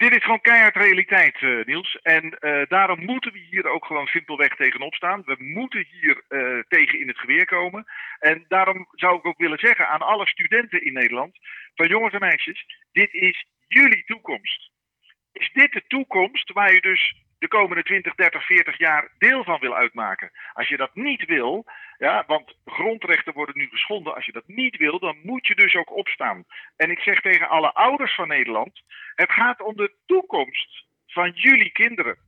Dit 0.00 0.16
is 0.16 0.22
gewoon 0.22 0.40
keihard 0.40 0.76
realiteit, 0.76 1.40
uh, 1.40 1.64
Niels. 1.64 1.98
En 2.02 2.24
uh, 2.40 2.62
daarom 2.68 3.04
moeten 3.04 3.32
we 3.32 3.38
hier 3.38 3.68
ook 3.68 3.84
gewoon 3.84 4.06
simpelweg 4.06 4.56
tegenop 4.56 4.94
staan. 4.94 5.22
We 5.24 5.36
moeten 5.38 5.86
hier 5.90 6.22
uh, 6.28 6.62
tegen 6.68 7.00
in 7.00 7.08
het 7.08 7.18
geweer 7.18 7.44
komen. 7.44 7.84
En 8.18 8.44
daarom 8.48 8.86
zou 8.90 9.18
ik 9.18 9.26
ook 9.26 9.38
willen 9.38 9.58
zeggen 9.58 9.88
aan 9.88 10.00
alle 10.00 10.26
studenten 10.26 10.84
in 10.84 10.92
Nederland: 10.92 11.38
van 11.74 11.88
jongens 11.88 12.14
en 12.14 12.20
meisjes, 12.20 12.64
dit 12.92 13.14
is 13.14 13.46
jullie 13.66 14.04
toekomst. 14.04 14.70
Is 15.32 15.50
dit 15.52 15.72
de 15.72 15.84
toekomst 15.86 16.52
waar 16.52 16.72
je 16.72 16.80
dus 16.80 17.14
de 17.40 17.48
komende 17.48 17.82
20, 17.82 18.14
30, 18.14 18.46
40 18.46 18.78
jaar 18.78 19.08
deel 19.18 19.44
van 19.44 19.60
wil 19.60 19.76
uitmaken. 19.76 20.30
Als 20.52 20.68
je 20.68 20.76
dat 20.76 20.94
niet 20.94 21.24
wil, 21.24 21.64
ja, 21.98 22.24
want 22.26 22.56
grondrechten 22.64 23.32
worden 23.32 23.58
nu 23.58 23.68
geschonden. 23.68 24.14
Als 24.14 24.26
je 24.26 24.32
dat 24.32 24.46
niet 24.46 24.76
wil, 24.76 24.98
dan 24.98 25.16
moet 25.22 25.46
je 25.46 25.54
dus 25.54 25.74
ook 25.74 25.96
opstaan. 25.96 26.44
En 26.76 26.90
ik 26.90 26.98
zeg 26.98 27.20
tegen 27.20 27.48
alle 27.48 27.72
ouders 27.72 28.14
van 28.14 28.28
Nederland: 28.28 28.82
het 29.14 29.32
gaat 29.32 29.60
om 29.60 29.76
de 29.76 29.94
toekomst 30.06 30.84
van 31.06 31.30
jullie 31.30 31.70
kinderen. 31.72 32.18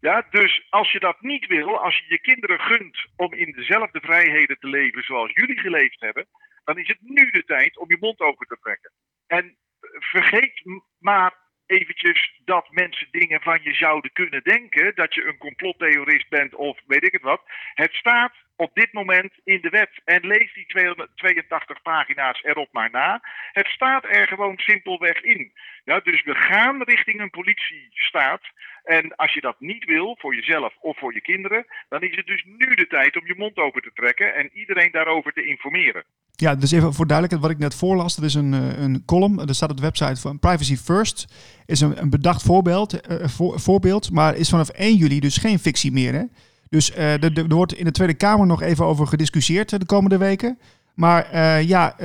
Ja, 0.00 0.26
dus 0.30 0.66
als 0.70 0.92
je 0.92 1.00
dat 1.00 1.20
niet 1.20 1.46
wil, 1.46 1.78
als 1.78 1.98
je 1.98 2.04
je 2.08 2.20
kinderen 2.20 2.60
gunt 2.60 3.06
om 3.16 3.32
in 3.32 3.52
dezelfde 3.52 4.00
vrijheden 4.00 4.58
te 4.58 4.68
leven 4.68 5.02
zoals 5.02 5.32
jullie 5.32 5.58
geleefd 5.58 6.00
hebben, 6.00 6.26
dan 6.64 6.78
is 6.78 6.88
het 6.88 7.00
nu 7.00 7.30
de 7.30 7.44
tijd 7.44 7.78
om 7.78 7.90
je 7.90 7.96
mond 8.00 8.20
open 8.20 8.46
te 8.46 8.58
trekken. 8.60 8.92
En 9.26 9.56
vergeet 9.98 10.62
maar 10.98 11.34
eventjes 11.66 12.33
dat 12.44 12.66
mensen 12.70 13.08
dingen 13.10 13.40
van 13.40 13.58
je 13.62 13.74
zouden 13.74 14.12
kunnen 14.12 14.42
denken. 14.42 14.94
Dat 14.94 15.14
je 15.14 15.24
een 15.26 15.38
complottheorist 15.38 16.28
bent 16.28 16.54
of 16.54 16.78
weet 16.86 17.04
ik 17.04 17.12
het 17.12 17.22
wat. 17.22 17.42
Het 17.74 17.92
staat 17.92 18.32
op 18.56 18.70
dit 18.74 18.92
moment 18.92 19.32
in 19.44 19.60
de 19.60 19.68
wet. 19.68 19.90
En 20.04 20.26
lees 20.26 20.54
die 20.54 20.66
282 20.66 21.82
pagina's 21.82 22.42
erop 22.42 22.68
maar 22.72 22.90
na. 22.90 23.20
Het 23.52 23.66
staat 23.66 24.04
er 24.04 24.26
gewoon 24.26 24.58
simpelweg 24.58 25.22
in. 25.22 25.52
Ja, 25.84 26.00
dus 26.00 26.22
we 26.22 26.34
gaan 26.34 26.82
richting 26.82 27.20
een 27.20 27.30
politiestaat. 27.30 28.42
En 28.84 29.16
als 29.16 29.32
je 29.32 29.40
dat 29.40 29.60
niet 29.60 29.84
wil, 29.84 30.16
voor 30.20 30.34
jezelf 30.34 30.76
of 30.80 30.98
voor 30.98 31.14
je 31.14 31.20
kinderen, 31.20 31.66
dan 31.88 32.02
is 32.02 32.16
het 32.16 32.26
dus 32.26 32.44
nu 32.44 32.74
de 32.74 32.86
tijd 32.86 33.16
om 33.16 33.26
je 33.26 33.34
mond 33.36 33.56
open 33.56 33.82
te 33.82 33.92
trekken 33.94 34.34
en 34.34 34.50
iedereen 34.52 34.90
daarover 34.92 35.32
te 35.32 35.46
informeren. 35.46 36.04
Ja, 36.36 36.54
dus 36.54 36.72
even 36.72 36.94
voor 36.94 37.06
duidelijkheid, 37.06 37.46
wat 37.46 37.56
ik 37.56 37.62
net 37.62 37.78
voorlas, 37.78 38.16
dat 38.16 38.24
is 38.24 38.34
een, 38.34 38.54
eh, 38.54 38.82
een 38.82 39.04
column. 39.04 39.38
Er 39.38 39.54
staat 39.54 39.70
op 39.70 39.76
de 39.76 39.82
website 39.82 40.20
van 40.20 40.38
Privacy 40.38 40.76
First. 40.76 41.26
Is 41.66 41.80
een, 41.80 42.00
een 42.00 42.10
bedacht 42.10 42.33
voorbeeld, 42.42 43.10
uh, 43.10 43.26
voor, 43.28 43.60
voorbeeld, 43.60 44.10
maar 44.10 44.36
is 44.36 44.48
vanaf 44.48 44.68
1 44.68 44.94
juli 44.94 45.20
dus 45.20 45.36
geen 45.36 45.58
fictie 45.58 45.92
meer. 45.92 46.12
Hè? 46.12 46.22
Dus 46.68 46.96
uh, 46.96 47.22
er, 47.22 47.48
wordt 47.48 47.74
in 47.74 47.84
de 47.84 47.90
Tweede 47.90 48.14
Kamer 48.14 48.46
nog 48.46 48.62
even 48.62 48.84
over 48.84 49.06
gediscussieerd 49.06 49.80
de 49.80 49.86
komende 49.86 50.18
weken. 50.18 50.58
Maar 50.94 51.36
ja, 51.62 51.96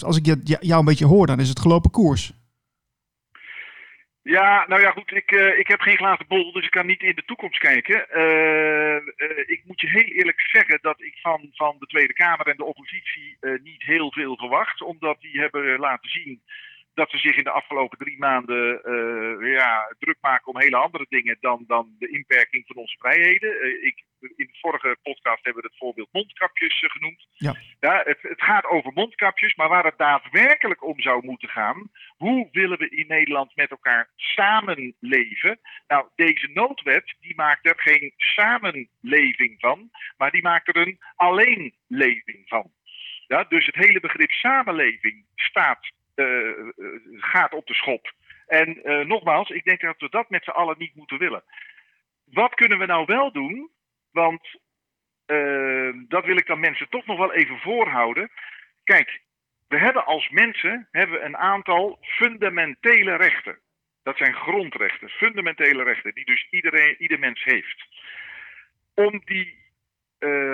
als 0.00 0.16
ik 0.16 0.36
jou 0.44 0.78
een 0.78 0.84
beetje 0.84 1.06
hoor, 1.06 1.26
dan 1.26 1.40
is 1.40 1.48
het 1.48 1.60
gelopen 1.60 1.90
koers. 1.90 2.32
Ja, 4.22 4.64
nou 4.68 4.80
ja, 4.80 4.90
goed. 4.90 5.12
Ik, 5.12 5.30
ik 5.58 5.68
heb 5.68 5.80
geen 5.80 5.96
glazen 5.96 6.26
bol, 6.28 6.52
dus 6.52 6.64
ik 6.64 6.70
kan 6.70 6.86
niet 6.86 7.02
in 7.02 7.14
de 7.14 7.24
toekomst 7.24 7.58
kijken. 7.58 7.96
Ik 9.46 9.62
moet 9.64 9.80
je 9.80 9.88
heel 9.88 10.08
eerlijk 10.18 10.40
zeggen 10.40 10.78
dat 10.82 11.00
ik 11.00 11.18
van, 11.22 11.48
van 11.52 11.76
de 11.78 11.86
Tweede 11.86 12.12
Kamer 12.12 12.46
en 12.46 12.56
de 12.56 12.64
oppositie 12.64 13.36
niet 13.62 13.82
heel 13.82 14.12
veel 14.12 14.36
verwacht. 14.36 14.82
Omdat 14.82 15.20
die 15.20 15.40
hebben 15.40 15.78
laten 15.78 16.10
zien 16.10 16.42
dat 16.94 17.10
ze 17.10 17.18
zich 17.18 17.36
in 17.36 17.44
de 17.44 17.50
afgelopen 17.50 17.98
drie 17.98 18.18
maanden 18.18 18.80
uh, 18.84 19.52
ja, 19.52 19.94
druk 19.98 20.16
maken 20.20 20.46
om 20.46 20.60
hele 20.60 20.76
andere 20.76 21.06
dingen 21.08 21.36
dan, 21.40 21.64
dan 21.66 21.94
de 21.98 22.08
inperking 22.08 22.66
van 22.66 22.76
onze 22.76 22.96
vrijheden. 22.98 23.50
Uh, 23.50 23.86
ik, 23.86 24.04
in 24.20 24.46
de 24.46 24.58
vorige 24.60 24.96
podcast 25.02 25.44
hebben 25.44 25.62
we 25.62 25.68
het 25.68 25.78
voorbeeld 25.78 26.08
mondkapjes 26.12 26.82
uh, 26.82 26.90
genoemd. 26.90 27.26
Ja. 27.32 27.54
Ja, 27.80 28.02
het, 28.04 28.18
het, 28.22 28.42
gaat 28.42 28.64
over 28.64 28.92
mondkapjes, 28.92 29.54
maar 29.54 29.68
waar 29.68 29.84
het 29.84 29.98
daadwerkelijk 29.98 30.84
om 30.84 31.00
zou 31.00 31.24
moeten 31.24 31.48
gaan, 31.48 31.90
hoe 32.16 32.48
willen 32.52 32.78
we 32.78 32.88
in 32.88 33.06
Nederland 33.06 33.56
met 33.56 33.70
elkaar 33.70 34.10
samenleven? 34.16 35.58
Nou, 35.88 36.08
deze 36.14 36.50
noodwet 36.52 37.14
die 37.20 37.34
maakt 37.34 37.66
er 37.66 37.80
geen 37.80 38.12
samenleving 38.16 39.54
van, 39.58 39.90
maar 40.16 40.30
die 40.30 40.42
maakt 40.42 40.68
er 40.68 40.76
een 40.76 40.98
alleenleving 41.16 42.42
van. 42.46 42.72
Ja, 43.26 43.44
dus 43.44 43.66
het 43.66 43.74
hele 43.74 44.00
begrip 44.00 44.30
samenleving 44.30 45.24
staat 45.34 45.78
eh, 45.80 45.90
eh, 45.90 46.03
gaat 47.16 47.52
op 47.52 47.66
de 47.66 47.74
schop. 47.74 48.12
En 48.46 48.84
eh, 48.84 49.06
nogmaals, 49.06 49.50
ik 49.50 49.64
denk 49.64 49.80
dat 49.80 50.00
we 50.00 50.08
dat 50.08 50.30
met 50.30 50.44
z'n 50.44 50.50
allen 50.50 50.78
niet 50.78 50.94
moeten 50.94 51.18
willen. 51.18 51.44
Wat 52.24 52.54
kunnen 52.54 52.78
we 52.78 52.86
nou 52.86 53.04
wel 53.06 53.32
doen? 53.32 53.70
Want 54.10 54.62
dat 56.08 56.24
wil 56.24 56.36
ik 56.36 56.46
dan 56.46 56.60
mensen 56.60 56.88
toch 56.88 57.06
nog 57.06 57.18
wel 57.18 57.32
even 57.32 57.58
voorhouden. 57.58 58.30
Kijk, 58.84 59.20
we 59.68 59.78
hebben 59.78 60.06
als 60.06 60.28
mensen 60.28 60.88
hebben 60.90 61.24
een 61.24 61.36
aantal 61.36 61.98
fundamentele 62.00 63.16
rechten. 63.16 63.58
Dat 64.02 64.16
zijn 64.16 64.34
grondrechten, 64.34 65.08
fundamentele 65.08 65.82
rechten, 65.82 66.14
die 66.14 66.24
dus 66.24 66.46
iedereen, 66.50 67.02
ieder 67.02 67.18
mens 67.18 67.44
heeft. 67.44 67.84
Om 68.94 69.22
die 69.24 69.58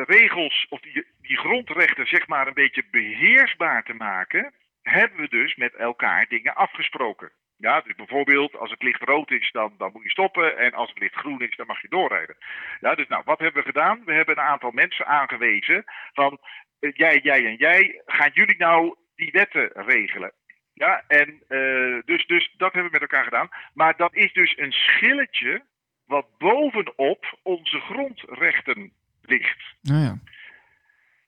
regels 0.05 0.67
of 0.69 0.81
die, 0.81 1.07
die 1.21 1.37
grondrechten 1.37 2.07
zeg 2.07 2.27
maar 2.27 2.47
een 2.47 2.55
beetje 2.55 2.85
beheersbaar 2.91 3.85
te 3.85 3.95
maken, 3.95 4.55
hebben 4.91 5.21
we 5.21 5.29
dus 5.29 5.55
met 5.55 5.75
elkaar 5.75 6.27
dingen 6.29 6.55
afgesproken. 6.55 7.33
Ja, 7.57 7.81
dus 7.81 7.95
bijvoorbeeld 7.95 8.57
als 8.57 8.71
het 8.71 8.83
licht 8.83 9.03
rood 9.03 9.31
is, 9.31 9.51
dan, 9.53 9.75
dan 9.79 9.91
moet 9.93 10.03
je 10.03 10.11
stoppen. 10.11 10.59
En 10.59 10.73
als 10.73 10.89
het 10.89 10.99
licht 10.99 11.15
groen 11.15 11.41
is, 11.41 11.57
dan 11.57 11.67
mag 11.67 11.83
je 11.83 11.89
doorrijden. 11.89 12.37
Ja, 12.81 12.95
dus 12.95 13.09
nou, 13.09 13.23
wat 13.25 13.39
hebben 13.39 13.63
we 13.63 13.69
gedaan? 13.69 14.03
We 14.05 14.13
hebben 14.13 14.39
een 14.39 14.45
aantal 14.45 14.71
mensen 14.71 15.07
aangewezen 15.07 15.85
van 16.13 16.39
eh, 16.81 16.91
jij, 16.95 17.21
jij 17.23 17.47
en 17.47 17.57
jij, 17.57 18.03
gaan 18.07 18.31
jullie 18.33 18.57
nou 18.57 18.95
die 19.15 19.31
wetten 19.31 19.71
regelen? 19.75 20.33
Ja, 20.73 21.05
en 21.09 21.43
uh, 21.49 22.01
dus, 22.05 22.27
dus 22.27 22.55
dat 22.57 22.73
hebben 22.73 22.93
we 22.93 22.99
met 22.99 23.11
elkaar 23.11 23.25
gedaan. 23.25 23.49
Maar 23.75 23.97
dat 23.97 24.15
is 24.15 24.33
dus 24.33 24.59
een 24.59 24.73
schilletje 24.73 25.63
wat 26.07 26.27
bovenop 26.39 27.39
onze 27.43 27.81
grondrechten 27.81 28.93
ligt. 29.23 29.75
Nou 29.83 30.01
ja. 30.01 30.19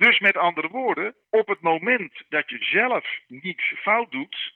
Dus 0.03 0.19
met 0.19 0.37
andere 0.37 0.69
woorden, 0.69 1.15
op 1.31 1.49
het 1.49 1.61
moment 1.61 2.23
dat 2.29 2.51
je 2.51 2.59
zelf 2.61 3.07
niets 3.27 3.73
fout 3.77 4.11
doet, 4.11 4.55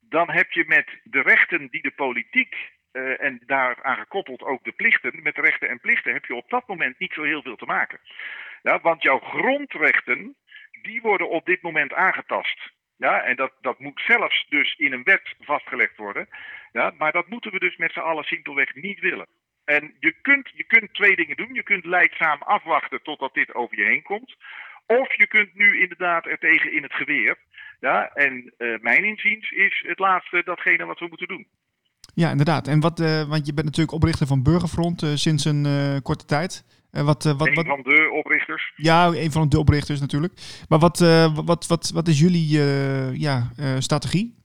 dan 0.00 0.30
heb 0.30 0.52
je 0.52 0.64
met 0.66 0.88
de 1.02 1.20
rechten 1.20 1.68
die 1.70 1.82
de 1.82 1.90
politiek 1.90 2.54
uh, 2.92 3.22
en 3.22 3.42
daaraan 3.46 3.96
gekoppeld 3.96 4.42
ook 4.42 4.64
de 4.64 4.72
plichten, 4.72 5.22
met 5.22 5.36
rechten 5.36 5.68
en 5.68 5.80
plichten 5.80 6.12
heb 6.12 6.24
je 6.24 6.34
op 6.34 6.50
dat 6.50 6.68
moment 6.68 6.98
niet 6.98 7.12
zo 7.12 7.22
heel 7.22 7.42
veel 7.42 7.56
te 7.56 7.64
maken. 7.64 8.00
Ja, 8.62 8.80
want 8.80 9.02
jouw 9.02 9.18
grondrechten, 9.18 10.36
die 10.82 11.00
worden 11.00 11.28
op 11.28 11.46
dit 11.46 11.62
moment 11.62 11.92
aangetast. 11.92 12.72
Ja, 12.96 13.22
en 13.22 13.36
dat, 13.36 13.52
dat 13.60 13.78
moet 13.78 14.02
zelfs 14.06 14.46
dus 14.48 14.74
in 14.74 14.92
een 14.92 15.02
wet 15.02 15.34
vastgelegd 15.40 15.96
worden. 15.96 16.28
Ja, 16.72 16.94
maar 16.98 17.12
dat 17.12 17.28
moeten 17.28 17.52
we 17.52 17.58
dus 17.58 17.76
met 17.76 17.92
z'n 17.92 18.00
allen 18.00 18.24
simpelweg 18.24 18.74
niet 18.74 19.00
willen. 19.00 19.26
En 19.64 19.94
je 20.00 20.14
kunt, 20.22 20.50
je 20.54 20.64
kunt 20.64 20.94
twee 20.94 21.16
dingen 21.16 21.36
doen. 21.36 21.54
Je 21.54 21.62
kunt 21.62 21.84
leidzaam 21.84 22.42
afwachten 22.42 23.02
totdat 23.02 23.34
dit 23.34 23.54
over 23.54 23.78
je 23.78 23.84
heen 23.84 24.02
komt. 24.02 24.36
Of 24.86 25.16
je 25.16 25.26
kunt 25.26 25.54
nu 25.54 25.80
inderdaad 25.80 26.26
er 26.26 26.38
tegen 26.38 26.72
in 26.72 26.82
het 26.82 26.92
geweer. 26.92 27.38
Ja, 27.80 28.10
en 28.14 28.52
uh, 28.58 28.78
mijn 28.80 29.04
inziens 29.04 29.50
is 29.50 29.84
het 29.86 29.98
laatste 29.98 30.42
datgene 30.44 30.84
wat 30.84 30.98
we 30.98 31.06
moeten 31.08 31.28
doen. 31.28 31.46
Ja, 32.14 32.30
inderdaad. 32.30 32.68
En 32.68 32.80
wat, 32.80 33.00
uh, 33.00 33.28
want 33.28 33.46
je 33.46 33.54
bent 33.54 33.66
natuurlijk 33.66 33.96
oprichter 33.96 34.26
van 34.26 34.42
Burgerfront 34.42 35.02
uh, 35.02 35.10
sinds 35.14 35.44
een 35.44 36.00
korte 36.02 36.24
tijd. 36.24 36.64
wat, 36.90 37.04
wat, 37.04 37.24
een 37.24 37.54
wat, 37.54 37.66
van 37.66 37.82
de 37.82 38.10
oprichters. 38.12 38.72
Ja, 38.76 39.06
een 39.06 39.32
van 39.32 39.48
de 39.48 39.58
oprichters 39.58 40.00
natuurlijk. 40.00 40.32
Maar 40.68 40.78
wat, 40.78 40.98
wat, 41.44 41.66
wat, 41.66 41.90
wat 41.94 42.08
is 42.08 42.20
jullie 42.20 42.48
ja, 43.18 43.50
strategie? 43.78 44.41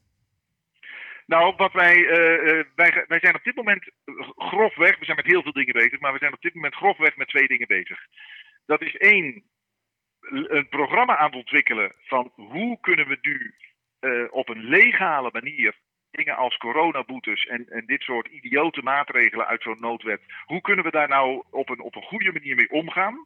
Nou, 1.27 1.53
wat 1.57 1.73
wij, 1.73 1.97
uh, 1.97 2.63
wij, 2.75 3.05
wij 3.07 3.19
zijn 3.19 3.35
op 3.35 3.43
dit 3.43 3.55
moment 3.55 3.91
grofweg, 4.35 4.99
we 4.99 5.05
zijn 5.05 5.17
met 5.17 5.25
heel 5.25 5.41
veel 5.41 5.51
dingen 5.51 5.73
bezig, 5.73 5.99
maar 5.99 6.13
we 6.13 6.19
zijn 6.19 6.33
op 6.33 6.41
dit 6.41 6.53
moment 6.53 6.75
grofweg 6.75 7.15
met 7.15 7.27
twee 7.27 7.47
dingen 7.47 7.67
bezig. 7.67 7.99
Dat 8.65 8.81
is 8.81 8.97
één, 8.97 9.43
een 10.29 10.67
programma 10.69 11.17
aan 11.17 11.25
het 11.25 11.35
ontwikkelen 11.35 11.93
van 12.03 12.31
hoe 12.35 12.79
kunnen 12.79 13.07
we 13.07 13.17
nu 13.21 13.55
uh, 14.01 14.27
op 14.29 14.49
een 14.49 14.63
legale 14.63 15.29
manier 15.33 15.75
dingen 16.11 16.35
als 16.35 16.57
coronaboetes 16.57 17.45
en, 17.45 17.69
en 17.69 17.85
dit 17.85 18.01
soort 18.01 18.27
idiote 18.27 18.81
maatregelen 18.81 19.47
uit 19.47 19.61
zo'n 19.61 19.79
noodwet, 19.79 20.21
hoe 20.45 20.61
kunnen 20.61 20.85
we 20.85 20.91
daar 20.91 21.07
nou 21.07 21.43
op 21.49 21.69
een, 21.69 21.79
op 21.79 21.95
een 21.95 22.01
goede 22.01 22.31
manier 22.31 22.55
mee 22.55 22.69
omgaan? 22.69 23.25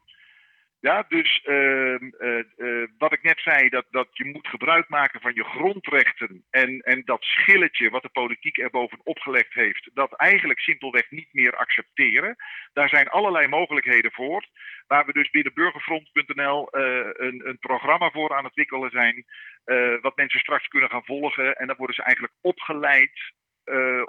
Ja, 0.81 1.05
dus 1.07 1.41
uh, 1.45 1.95
uh, 1.99 2.87
wat 2.97 3.13
ik 3.13 3.23
net 3.23 3.39
zei, 3.39 3.69
dat, 3.69 3.85
dat 3.89 4.07
je 4.11 4.25
moet 4.25 4.47
gebruik 4.47 4.89
maken 4.89 5.21
van 5.21 5.33
je 5.33 5.43
grondrechten. 5.43 6.45
En, 6.49 6.79
en 6.79 7.01
dat 7.05 7.23
schilletje 7.23 7.89
wat 7.89 8.01
de 8.01 8.09
politiek 8.09 8.57
er 8.57 8.69
bovenop 8.69 9.19
gelegd 9.19 9.53
heeft, 9.53 9.89
dat 9.93 10.13
eigenlijk 10.13 10.59
simpelweg 10.59 11.11
niet 11.11 11.27
meer 11.31 11.55
accepteren. 11.55 12.35
Daar 12.73 12.89
zijn 12.89 13.09
allerlei 13.09 13.47
mogelijkheden 13.47 14.11
voor. 14.11 14.47
Waar 14.87 15.05
we 15.05 15.13
dus 15.13 15.29
binnen 15.29 15.53
burgerfront.nl 15.53 16.67
een, 16.71 17.47
een 17.47 17.59
programma 17.59 18.11
voor 18.11 18.35
aan 18.35 18.45
het 18.45 18.55
wikkelen 18.55 18.89
zijn. 18.91 19.25
wat 20.01 20.15
mensen 20.15 20.39
straks 20.39 20.67
kunnen 20.67 20.89
gaan 20.89 21.05
volgen. 21.05 21.55
En 21.55 21.67
dan 21.67 21.77
worden 21.77 21.95
ze 21.95 22.03
eigenlijk 22.03 22.33
opgeleid 22.41 23.33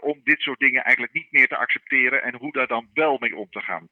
om 0.00 0.20
dit 0.24 0.40
soort 0.40 0.58
dingen 0.58 0.82
eigenlijk 0.82 1.14
niet 1.14 1.32
meer 1.32 1.48
te 1.48 1.56
accepteren. 1.56 2.22
En 2.22 2.34
hoe 2.34 2.52
daar 2.52 2.66
dan 2.66 2.90
wel 2.94 3.16
mee 3.18 3.36
om 3.36 3.50
te 3.50 3.60
gaan. 3.60 3.88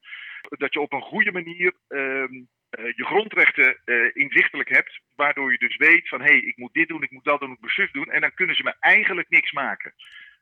Dat 0.49 0.73
je 0.73 0.79
op 0.79 0.93
een 0.93 1.01
goede 1.01 1.31
manier. 1.31 1.73
Ehm, 1.87 2.33
je 2.71 3.05
grondrechten 3.05 3.77
uh, 3.85 4.09
inzichtelijk 4.13 4.69
hebt, 4.69 4.99
waardoor 5.15 5.51
je 5.51 5.57
dus 5.57 5.77
weet 5.77 6.09
van 6.09 6.19
hé, 6.21 6.25
hey, 6.25 6.39
ik 6.39 6.57
moet 6.57 6.73
dit 6.73 6.87
doen, 6.87 7.03
ik 7.03 7.11
moet 7.11 7.23
dat 7.23 7.39
doen, 7.39 7.51
ik 7.51 7.61
moet 7.61 7.71
zus 7.71 7.91
doen, 7.91 8.11
en 8.11 8.21
dan 8.21 8.33
kunnen 8.33 8.55
ze 8.55 8.63
me 8.63 8.75
eigenlijk 8.79 9.29
niks 9.29 9.51
maken. 9.51 9.93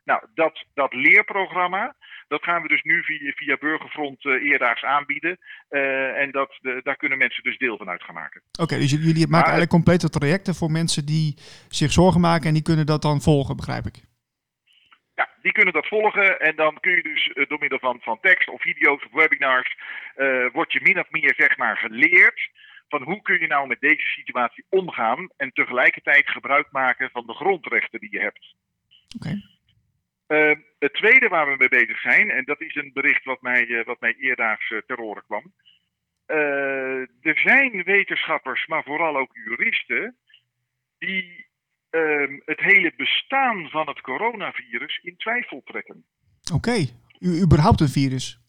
Nou, 0.03 0.25
dat, 0.33 0.65
dat 0.74 0.93
leerprogramma, 0.93 1.95
dat 2.27 2.43
gaan 2.43 2.62
we 2.62 2.67
dus 2.67 2.81
nu 2.81 3.03
via, 3.03 3.31
via 3.31 3.57
Burgerfront 3.59 4.24
uh, 4.24 4.43
eerdaags 4.43 4.83
aanbieden. 4.83 5.38
en 6.15 6.31
dat, 6.31 6.57
de, 6.62 6.79
daar 6.83 6.95
kunnen 6.95 7.17
mensen 7.17 7.43
dus 7.43 7.57
deel 7.57 7.77
van 7.77 7.89
uit 7.89 8.03
gaan 8.03 8.15
maken. 8.15 8.41
Oké, 8.59 8.77
dus 8.77 8.91
jullie 8.91 9.13
maken 9.13 9.29
maar, 9.29 9.41
eigenlijk 9.41 9.69
complete 9.69 10.09
trajecten 10.09 10.55
voor 10.55 10.71
mensen 10.71 11.05
die 11.05 11.38
zich 11.67 11.91
zorgen 11.91 12.21
maken 12.21 12.48
en 12.48 12.53
die 12.53 12.63
kunnen 12.63 12.86
dat 12.86 13.01
dan 13.01 13.21
volgen, 13.21 13.55
begrijp 13.55 13.86
ik? 13.86 14.08
Die 15.41 15.51
kunnen 15.51 15.74
dat 15.74 15.88
volgen 15.88 16.39
en 16.39 16.55
dan 16.55 16.79
kun 16.79 16.96
je 16.96 17.03
dus 17.03 17.31
uh, 17.34 17.46
door 17.48 17.60
middel 17.60 17.79
van, 17.79 18.00
van 18.01 18.19
tekst 18.19 18.50
of 18.50 18.62
video's 18.62 19.05
of 19.05 19.12
webinars, 19.12 19.77
uh, 20.17 20.50
word 20.51 20.72
je 20.72 20.81
min 20.81 21.00
of 21.00 21.10
meer 21.10 21.34
zeg 21.38 21.58
maar 21.58 21.77
geleerd 21.77 22.50
van 22.88 23.03
hoe 23.03 23.22
kun 23.22 23.39
je 23.39 23.48
nou 23.48 23.67
met 23.67 23.79
deze 23.79 24.08
situatie 24.08 24.65
omgaan 24.69 25.29
en 25.38 25.51
tegelijkertijd 25.51 26.29
gebruik 26.29 26.72
maken 26.72 27.10
van 27.10 27.25
de 27.25 27.34
grondrechten 27.34 28.00
die 28.00 28.12
je 28.12 28.19
hebt. 28.19 28.55
Oké. 29.15 29.27
Okay. 29.27 30.51
Uh, 30.51 30.58
het 30.79 30.93
tweede 30.93 31.27
waar 31.27 31.50
we 31.51 31.55
mee 31.58 31.69
bezig 31.69 32.00
zijn, 32.00 32.31
en 32.31 32.43
dat 32.43 32.62
is 32.62 32.75
een 32.75 32.91
bericht 32.93 33.24
wat 33.24 33.41
mij, 33.41 33.65
uh, 33.65 33.86
wat 33.86 34.00
mij 34.00 34.15
eerdaags 34.19 34.74
ter 34.86 35.00
oren 35.00 35.24
kwam. 35.25 35.53
er 37.22 37.39
zijn 37.39 37.84
wetenschappers, 37.84 38.67
maar 38.67 38.84
vooral 38.84 39.17
ook 39.17 39.31
juristen, 39.34 40.15
die 40.98 41.48
um, 41.91 42.41
het 42.46 42.60
hele 42.60 42.93
bestaan 42.98 43.69
van 43.69 43.88
het 43.88 44.01
coronavirus 44.01 45.00
in 45.03 45.17
twijfel 45.17 45.62
trekken. 45.65 46.05
Oké, 46.53 46.69
okay. 46.69 46.89
überhaupt 47.43 47.79
een 47.79 47.89
virus? 47.89 48.39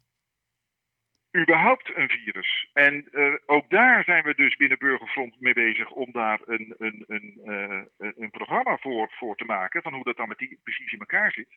Überhaupt 1.37 1.97
een 1.97 2.09
virus. 2.09 2.71
En 2.73 3.09
uh, 3.13 3.35
ook 3.47 3.71
daar 3.71 4.05
zijn 4.05 4.25
we 4.25 4.35
dus 4.35 4.57
binnen 4.57 4.79
Burgerfront 4.79 5.41
mee 5.41 5.55
bezig 5.55 5.91
om 5.91 6.13
daar 6.13 6.41
een, 6.45 6.75
een, 6.79 7.05
een, 7.07 7.41
uh, 7.45 8.11
een 8.17 8.31
programma 8.31 8.77
voor, 8.77 9.11
voor 9.11 9.37
te 9.37 9.45
maken, 9.45 9.83
van 9.83 9.95
hoe 9.95 10.05
dat 10.05 10.17
dan 10.17 10.29
met 10.29 10.39
die 10.39 10.61
precies 10.63 10.93
in 10.93 10.99
elkaar 10.99 11.33
zit. 11.33 11.49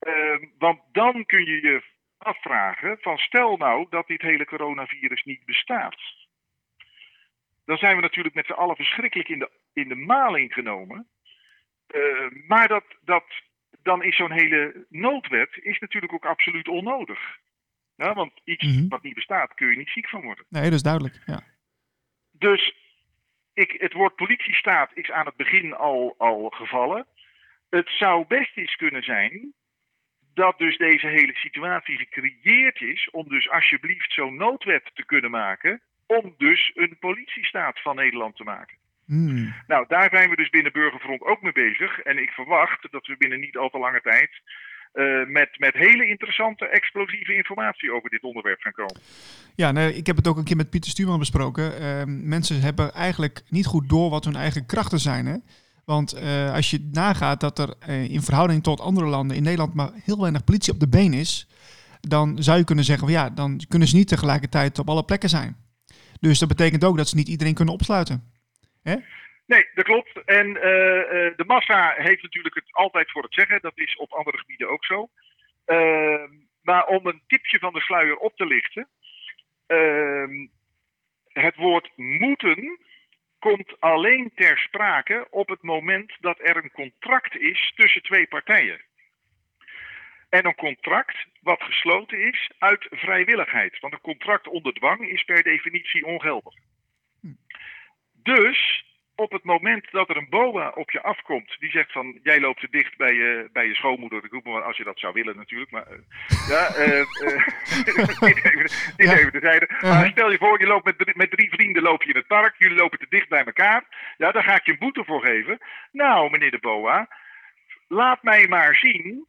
Uh, 0.00 0.48
want 0.58 0.80
dan 0.92 1.26
kun 1.26 1.44
je 1.44 1.60
je 1.62 1.82
afvragen 2.18 2.98
van 3.00 3.18
stel 3.18 3.56
nou 3.56 3.86
dat 3.90 4.06
dit 4.06 4.22
hele 4.22 4.44
coronavirus 4.44 5.24
niet 5.24 5.44
bestaat 5.44 5.96
dan 7.64 7.78
zijn 7.78 7.96
we 7.96 8.02
natuurlijk 8.02 8.34
met 8.34 8.46
z'n 8.46 8.52
allen 8.52 8.76
verschrikkelijk 8.76 9.28
in 9.28 9.38
de, 9.38 9.50
in 9.74 9.88
de 9.88 9.94
maling 9.94 10.52
genomen. 10.52 11.08
Uh, 11.94 12.46
maar 12.46 12.68
dat, 12.68 12.84
dat, 13.00 13.24
dan 13.82 14.02
is 14.02 14.16
zo'n 14.16 14.32
hele 14.32 14.86
noodwet 14.88 15.58
is 15.62 15.78
natuurlijk 15.78 16.12
ook 16.12 16.24
absoluut 16.24 16.68
onnodig. 16.68 17.38
Ja, 17.96 18.14
want 18.14 18.32
iets 18.44 18.66
mm 18.66 18.72
-hmm. 18.72 18.88
wat 18.88 19.02
niet 19.02 19.14
bestaat, 19.14 19.54
kun 19.54 19.70
je 19.70 19.76
niet 19.76 19.88
ziek 19.88 20.08
van 20.08 20.22
worden. 20.22 20.44
Nee, 20.48 20.62
dat 20.62 20.72
is 20.72 20.82
duidelijk. 20.82 21.22
Ja. 21.26 21.42
Dus 22.30 22.74
ik, 23.54 23.74
het 23.78 23.92
woord 23.92 24.14
politiestaat 24.14 24.90
is 24.94 25.10
aan 25.10 25.26
het 25.26 25.36
begin 25.36 25.74
al, 25.74 26.14
al 26.18 26.48
gevallen. 26.50 27.06
Het 27.70 27.88
zou 27.88 28.26
best 28.26 28.56
eens 28.56 28.76
kunnen 28.76 29.02
zijn 29.02 29.54
dat 30.34 30.58
dus 30.58 30.76
deze 30.76 31.06
hele 31.06 31.34
situatie 31.34 31.96
gecreëerd 31.96 32.80
is 32.80 33.10
om 33.10 33.28
dus 33.28 33.50
alsjeblieft 33.50 34.12
zo'n 34.12 34.36
noodwet 34.36 34.90
te 34.94 35.04
kunnen 35.04 35.30
maken 35.30 35.82
om 36.06 36.34
dus 36.38 36.70
een 36.74 36.96
politiestaat 36.98 37.80
van 37.80 37.96
Nederland 37.96 38.36
te 38.36 38.44
maken. 38.44 38.76
Hmm. 39.06 39.54
Nou, 39.66 39.84
daar 39.88 40.08
zijn 40.10 40.30
we 40.30 40.36
dus 40.36 40.50
binnen 40.50 40.72
Burgerfront 40.72 41.22
ook 41.22 41.42
mee 41.42 41.52
bezig. 41.52 41.98
En 41.98 42.18
ik 42.18 42.30
verwacht 42.30 42.86
dat 42.90 43.06
we 43.06 43.16
binnen 43.18 43.40
niet 43.40 43.56
al 43.56 43.70
te 43.70 43.78
lange 43.78 44.00
tijd 44.00 44.30
uh, 44.94 45.26
met, 45.26 45.48
met 45.58 45.74
hele 45.74 46.06
interessante, 46.06 46.68
explosieve 46.68 47.34
informatie 47.34 47.92
over 47.92 48.10
dit 48.10 48.22
onderwerp 48.22 48.60
gaan 48.60 48.72
komen. 48.72 49.00
Ja, 49.54 49.72
nee, 49.72 49.94
ik 49.94 50.06
heb 50.06 50.16
het 50.16 50.28
ook 50.28 50.36
een 50.36 50.44
keer 50.44 50.56
met 50.56 50.70
Pieter 50.70 50.90
Stuurman 50.90 51.18
besproken. 51.18 51.82
Uh, 51.82 52.02
mensen 52.06 52.60
hebben 52.60 52.92
eigenlijk 52.92 53.42
niet 53.48 53.66
goed 53.66 53.88
door 53.88 54.10
wat 54.10 54.24
hun 54.24 54.36
eigen 54.36 54.66
krachten 54.66 54.98
zijn. 54.98 55.26
Hè? 55.26 55.36
Want 55.84 56.14
uh, 56.14 56.52
als 56.52 56.70
je 56.70 56.88
nagaat 56.92 57.40
dat 57.40 57.58
er 57.58 57.74
uh, 57.88 58.10
in 58.10 58.22
verhouding 58.22 58.62
tot 58.62 58.80
andere 58.80 59.06
landen 59.06 59.36
in 59.36 59.42
Nederland 59.42 59.74
maar 59.74 59.90
heel 60.04 60.20
weinig 60.20 60.44
politie 60.44 60.72
op 60.72 60.80
de 60.80 60.88
been 60.88 61.12
is, 61.12 61.48
dan 62.00 62.42
zou 62.42 62.58
je 62.58 62.64
kunnen 62.64 62.84
zeggen, 62.84 63.04
van, 63.04 63.16
ja, 63.16 63.30
dan 63.30 63.60
kunnen 63.68 63.88
ze 63.88 63.96
niet 63.96 64.08
tegelijkertijd 64.08 64.78
op 64.78 64.88
alle 64.88 65.04
plekken 65.04 65.28
zijn. 65.28 65.56
Dus 66.20 66.38
dat 66.38 66.48
betekent 66.48 66.84
ook 66.84 66.96
dat 66.96 67.08
ze 67.08 67.16
niet 67.16 67.28
iedereen 67.28 67.54
kunnen 67.54 67.74
opsluiten. 67.74 68.32
Hè? 68.84 68.96
Nee, 69.46 69.68
dat 69.74 69.84
klopt. 69.84 70.24
En 70.24 70.48
uh, 70.48 70.62
de 71.36 71.44
massa 71.46 71.94
heeft 71.96 72.22
natuurlijk 72.22 72.54
het 72.54 72.72
altijd 72.72 73.10
voor 73.10 73.22
het 73.22 73.34
zeggen. 73.34 73.60
Dat 73.60 73.78
is 73.78 73.96
op 73.96 74.12
andere 74.12 74.38
gebieden 74.38 74.68
ook 74.68 74.84
zo. 74.84 75.08
Uh, 75.66 76.24
maar 76.62 76.86
om 76.86 77.06
een 77.06 77.22
tipje 77.26 77.58
van 77.58 77.72
de 77.72 77.80
sluier 77.80 78.16
op 78.16 78.36
te 78.36 78.46
lichten. 78.46 78.88
Uh, 79.68 80.48
het 81.28 81.56
woord 81.56 81.90
moeten 81.96 82.78
komt 83.38 83.80
alleen 83.80 84.30
ter 84.34 84.58
sprake 84.58 85.26
op 85.30 85.48
het 85.48 85.62
moment 85.62 86.12
dat 86.20 86.38
er 86.40 86.56
een 86.56 86.70
contract 86.70 87.36
is 87.36 87.72
tussen 87.76 88.02
twee 88.02 88.26
partijen. 88.26 88.80
En 90.28 90.46
een 90.46 90.54
contract 90.54 91.16
wat 91.40 91.62
gesloten 91.62 92.18
is 92.18 92.50
uit 92.58 92.86
vrijwilligheid. 92.90 93.80
Want 93.80 93.92
een 93.92 94.00
contract 94.00 94.48
onder 94.48 94.72
dwang 94.72 95.08
is 95.08 95.22
per 95.24 95.42
definitie 95.42 96.06
ongeldig. 96.06 96.54
Dus 98.24 98.84
op 99.14 99.32
het 99.32 99.44
moment 99.44 99.90
dat 99.90 100.08
er 100.08 100.16
een 100.16 100.28
boa 100.30 100.72
op 100.74 100.90
je 100.90 101.02
afkomt, 101.02 101.56
die 101.58 101.70
zegt 101.70 101.92
van 101.92 102.18
jij 102.22 102.40
loopt 102.40 102.60
te 102.60 102.68
dicht 102.70 102.96
bij 102.96 103.14
je, 103.14 103.48
bij 103.52 103.66
je 103.66 103.74
schoonmoeder, 103.74 104.24
ik 104.24 104.32
roep 104.32 104.44
maar 104.44 104.62
als 104.62 104.76
je 104.76 104.84
dat 104.84 104.98
zou 104.98 105.12
willen 105.12 105.36
natuurlijk, 105.36 105.70
maar 105.70 105.86
uh, 105.90 105.98
ja, 106.48 106.76
uh, 106.86 107.04
uh, 108.96 109.12
even, 109.12 109.30
terzijde. 109.30 109.68
Maar 109.80 110.08
stel 110.08 110.30
je 110.30 110.38
voor, 110.38 110.60
je 110.60 110.66
loopt 110.66 110.84
met, 110.84 111.16
met 111.16 111.30
drie 111.30 111.50
vrienden 111.50 111.82
loop 111.82 112.02
je 112.02 112.08
in 112.08 112.16
het 112.16 112.26
park, 112.26 112.54
jullie 112.58 112.76
lopen 112.76 112.98
te 112.98 113.06
dicht 113.08 113.28
bij 113.28 113.44
elkaar, 113.44 113.84
ja, 114.16 114.32
daar 114.32 114.44
ga 114.44 114.54
ik 114.54 114.64
je 114.64 114.72
een 114.72 114.78
boete 114.78 115.04
voor 115.04 115.26
geven. 115.26 115.58
Nou, 115.92 116.30
meneer 116.30 116.50
de 116.50 116.58
boa, 116.58 117.08
laat 117.88 118.22
mij 118.22 118.48
maar 118.48 118.74
zien 118.74 119.26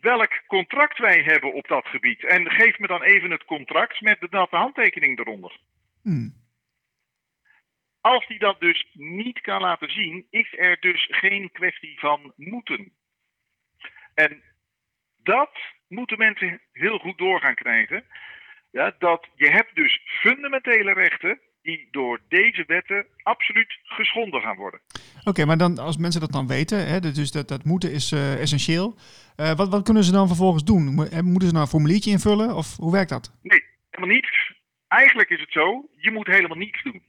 welk 0.00 0.42
contract 0.46 0.98
wij 0.98 1.22
hebben 1.22 1.52
op 1.52 1.68
dat 1.68 1.86
gebied 1.86 2.24
en 2.24 2.50
geef 2.50 2.78
me 2.78 2.86
dan 2.86 3.02
even 3.02 3.30
het 3.30 3.44
contract 3.44 4.00
met 4.00 4.20
de 4.20 4.26
natte 4.30 4.56
handtekening 4.56 5.18
eronder. 5.18 5.60
Hmm. 6.02 6.41
Als 8.02 8.26
hij 8.26 8.38
dat 8.38 8.60
dus 8.60 8.86
niet 8.92 9.40
kan 9.40 9.60
laten 9.60 9.90
zien, 9.90 10.26
is 10.30 10.58
er 10.58 10.76
dus 10.80 11.08
geen 11.10 11.50
kwestie 11.52 11.98
van 11.98 12.32
moeten. 12.36 12.92
En 14.14 14.42
dat 15.16 15.50
moeten 15.88 16.18
mensen 16.18 16.60
heel 16.72 16.98
goed 16.98 17.18
door 17.18 17.40
gaan 17.40 17.54
krijgen. 17.54 18.04
Ja, 18.70 18.94
dat 18.98 19.28
je 19.34 19.50
hebt 19.50 19.74
dus 19.74 20.00
fundamentele 20.04 20.92
rechten 20.92 21.40
die 21.62 21.88
door 21.90 22.20
deze 22.28 22.64
wetten 22.66 23.06
absoluut 23.22 23.78
geschonden 23.82 24.40
gaan 24.40 24.56
worden. 24.56 24.80
Oké, 25.24 25.44
maar 25.44 25.58
dan, 25.58 25.78
als 25.78 25.96
mensen 25.96 26.20
dat 26.20 26.32
dan 26.32 26.46
weten, 26.46 26.86
hè, 26.86 27.00
dus 27.00 27.30
dat, 27.30 27.48
dat 27.48 27.64
moeten 27.64 27.92
is 27.92 28.12
uh, 28.12 28.40
essentieel. 28.40 28.94
Uh, 29.36 29.52
wat, 29.52 29.68
wat 29.68 29.84
kunnen 29.84 30.04
ze 30.04 30.12
dan 30.12 30.26
vervolgens 30.26 30.64
doen? 30.64 30.84
Moeten 31.24 31.48
ze 31.48 31.52
nou 31.52 31.64
een 31.64 31.66
formuliertje 31.66 32.10
invullen 32.10 32.56
of 32.56 32.76
hoe 32.76 32.92
werkt 32.92 33.10
dat? 33.10 33.32
Nee, 33.42 33.64
helemaal 33.90 34.14
niets. 34.14 34.52
Eigenlijk 34.88 35.30
is 35.30 35.40
het 35.40 35.52
zo, 35.52 35.88
je 35.96 36.10
moet 36.10 36.26
helemaal 36.26 36.56
niets 36.56 36.82
doen. 36.82 37.02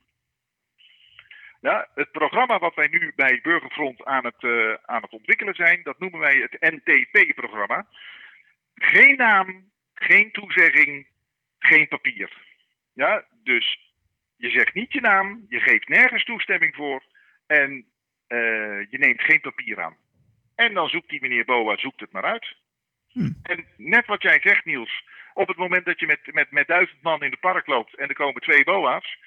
Ja, 1.63 1.87
het 1.95 2.11
programma 2.11 2.59
wat 2.59 2.75
wij 2.75 2.87
nu 2.87 3.11
bij 3.15 3.39
Burgerfront 3.41 4.05
aan 4.05 4.25
het, 4.25 4.41
uh, 4.43 4.73
aan 4.85 5.01
het 5.01 5.11
ontwikkelen 5.11 5.55
zijn, 5.55 5.83
dat 5.83 5.99
noemen 5.99 6.19
wij 6.19 6.35
het 6.35 6.73
NTP-programma. 6.73 7.87
Geen 8.75 9.15
naam, 9.15 9.71
geen 9.93 10.31
toezegging, 10.31 11.07
geen 11.59 11.87
papier. 11.87 12.31
Ja, 12.93 13.25
dus 13.43 13.93
je 14.35 14.49
zegt 14.49 14.73
niet 14.73 14.93
je 14.93 15.01
naam, 15.01 15.45
je 15.49 15.59
geeft 15.59 15.87
nergens 15.87 16.23
toestemming 16.23 16.75
voor 16.75 17.03
en 17.47 17.71
uh, 18.27 18.89
je 18.89 18.97
neemt 18.97 19.21
geen 19.21 19.41
papier 19.41 19.81
aan. 19.81 19.97
En 20.55 20.73
dan 20.73 20.89
zoekt 20.89 21.09
die 21.09 21.21
meneer 21.21 21.45
Boa, 21.45 21.77
zoekt 21.77 21.99
het 21.99 22.11
maar 22.11 22.25
uit. 22.25 22.55
Hm. 23.09 23.31
En 23.43 23.65
net 23.77 24.05
wat 24.05 24.21
jij 24.21 24.39
zegt, 24.41 24.65
Niels, 24.65 25.03
op 25.33 25.47
het 25.47 25.57
moment 25.57 25.85
dat 25.85 25.99
je 25.99 26.05
met, 26.05 26.33
met, 26.33 26.51
met 26.51 26.67
duizend 26.67 27.01
man 27.01 27.23
in 27.23 27.31
de 27.31 27.37
park 27.37 27.67
loopt 27.67 27.95
en 27.95 28.07
er 28.07 28.15
komen 28.15 28.41
twee 28.41 28.63
boa's, 28.63 29.17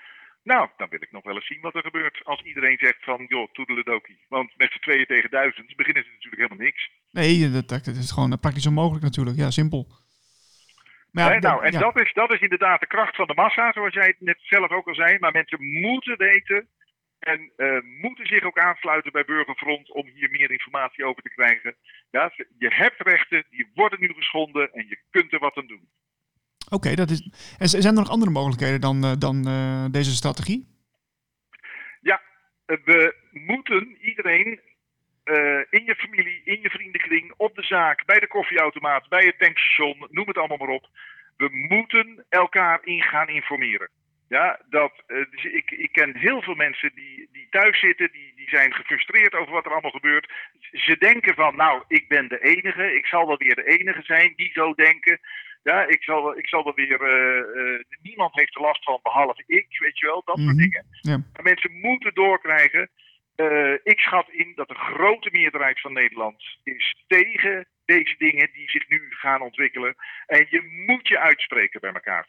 nou, 0.53 0.69
dan 0.77 0.89
wil 0.89 1.03
ik 1.03 1.13
nog 1.13 1.25
wel 1.25 1.35
eens 1.35 1.47
zien 1.47 1.61
wat 1.61 1.75
er 1.75 1.83
gebeurt 1.83 2.21
als 2.25 2.43
iedereen 2.43 2.79
zegt 2.79 3.05
van, 3.05 3.25
joh, 3.29 3.49
toedeledokie. 3.53 4.19
Want 4.29 4.53
met 4.57 4.73
z'n 4.73 4.79
tweeën 4.79 5.07
tegen 5.07 5.31
duizend 5.31 5.77
beginnen 5.77 6.05
ze 6.05 6.11
natuurlijk 6.11 6.43
helemaal 6.43 6.65
niks. 6.65 6.91
Nee, 7.11 7.51
dat, 7.51 7.69
dat 7.69 7.87
is 7.87 8.11
gewoon 8.11 8.39
praktisch 8.41 8.67
onmogelijk 8.67 9.05
natuurlijk. 9.05 9.37
Ja, 9.37 9.51
simpel. 9.51 9.87
Maar 11.11 11.33
ja, 11.33 11.39
nou, 11.39 11.65
en 11.65 11.73
dat, 11.73 11.97
is, 11.97 12.13
dat 12.13 12.33
is 12.33 12.41
inderdaad 12.41 12.81
de 12.81 12.87
kracht 12.87 13.17
van 13.17 13.27
de 13.27 13.35
massa, 13.35 13.73
zoals 13.73 13.95
jij 13.95 14.07
het 14.07 14.21
net 14.21 14.39
zelf 14.41 14.71
ook 14.71 14.89
al 14.89 14.95
zei. 14.95 15.19
Maar 15.19 15.33
mensen 15.33 15.65
moeten 15.81 16.19
weten 16.19 16.69
en 17.19 17.53
uh, 17.57 17.81
moeten 18.01 18.27
zich 18.27 18.43
ook 18.43 18.59
aansluiten 18.59 19.13
bij 19.13 19.25
Burgerfront 19.25 19.93
om 19.93 20.07
hier 20.15 20.31
meer 20.31 20.51
informatie 20.51 21.05
over 21.05 21.23
te 21.23 21.35
krijgen. 21.35 21.75
Ja, 22.11 22.33
je 22.59 22.75
hebt 22.75 23.01
rechten, 23.01 23.45
die 23.51 23.71
worden 23.75 24.01
nu 24.01 24.13
geschonden 24.13 24.73
en 24.73 24.87
je 24.89 24.99
kunt 25.11 25.33
er 25.33 25.39
wat 25.39 25.57
aan 25.57 25.67
doen. 25.67 25.89
Oké, 26.69 26.95
dat 26.95 27.11
is. 27.11 27.31
En 27.59 27.69
zijn 27.69 27.95
er 27.95 28.01
nog 28.01 28.11
andere 28.11 28.31
mogelijkheden 28.31 28.81
dan, 28.81 29.05
uh, 29.05 29.13
dan 29.19 29.49
uh, 29.49 29.85
deze 29.91 30.15
strategie? 30.15 30.67
Ja, 32.01 32.23
we 32.67 33.15
moeten 33.33 33.97
iedereen 34.01 34.61
in 35.71 35.85
je 35.85 35.95
familie, 35.97 36.41
in 36.45 36.61
je 36.61 36.71
vriendenkring, 36.71 37.35
op 37.37 37.55
de 37.55 37.63
zaak, 37.63 38.05
bij 38.05 38.19
de 38.19 38.27
koffieautomaat, 38.27 39.09
bij 39.09 39.25
het 39.25 39.39
tankstation, 39.39 40.07
noem 40.11 40.27
het 40.27 40.39
allemaal 40.39 40.57
maar 40.57 40.69
op. 40.69 40.89
We 41.37 41.49
moeten 41.53 42.25
elkaar 42.29 42.81
in 42.85 43.03
gaan 43.03 43.29
informeren. 43.29 43.91
Ja, 44.29 44.61
dat, 44.69 44.93
dus 45.07 45.45
ik, 45.45 45.71
ik 45.71 45.93
ken 45.93 46.17
heel 46.17 46.43
veel 46.43 46.55
mensen 46.55 46.91
die, 46.95 47.29
die 47.33 47.47
thuis 47.51 47.81
zitten, 47.81 48.13
die, 48.13 48.33
die 48.37 48.49
zijn 48.49 48.75
gefrustreerd 48.75 49.35
over 49.35 49.53
wat 49.53 49.65
er 49.65 49.73
allemaal 49.73 49.91
gebeurt. 49.91 50.33
Ze 50.73 50.97
denken 50.99 51.35
van, 51.35 51.57
nou, 51.57 51.83
ik 51.89 52.09
ben 52.09 52.29
de 52.29 52.41
enige, 52.43 52.97
ik 52.97 53.07
zal 53.07 53.27
wel 53.27 53.37
weer 53.37 53.55
de 53.55 53.79
enige 53.79 54.03
zijn 54.03 54.33
die 54.37 54.51
zo 54.53 54.75
denken. 54.75 55.21
Ja, 55.71 55.87
ik 55.87 56.03
zal, 56.03 56.39
ik 56.39 56.49
zal 56.49 56.67
er 56.67 56.75
weer. 56.75 57.01
Uh, 57.01 57.81
niemand 58.03 58.35
heeft 58.35 58.55
er 58.55 58.61
last 58.61 58.85
van 58.85 59.01
behalve 59.03 59.43
ik, 59.47 59.79
weet 59.79 59.99
je 59.99 60.07
wel, 60.07 60.23
dat 60.25 60.39
soort 60.39 60.57
mhm. 60.57 60.63
dingen. 60.63 60.87
Ja. 61.01 61.17
Maar 61.33 61.43
mensen 61.43 61.81
moeten 61.81 62.15
doorkrijgen. 62.15 62.91
Uh, 63.37 63.73
ik 63.83 63.99
schat 63.99 64.29
in 64.31 64.53
dat 64.55 64.69
de 64.69 64.75
grote 64.75 65.29
meerderheid 65.33 65.81
van 65.81 65.93
Nederland 65.93 66.43
is 66.63 67.05
tegen 67.07 67.67
deze 67.85 68.15
dingen 68.19 68.51
die 68.53 68.71
zich 68.71 68.89
nu 68.89 69.07
gaan 69.11 69.41
ontwikkelen. 69.41 69.95
En 70.27 70.47
je 70.51 70.85
moet 70.87 71.09
je 71.09 71.19
uitspreken 71.19 71.81
bij 71.81 71.93
elkaar. 71.93 72.29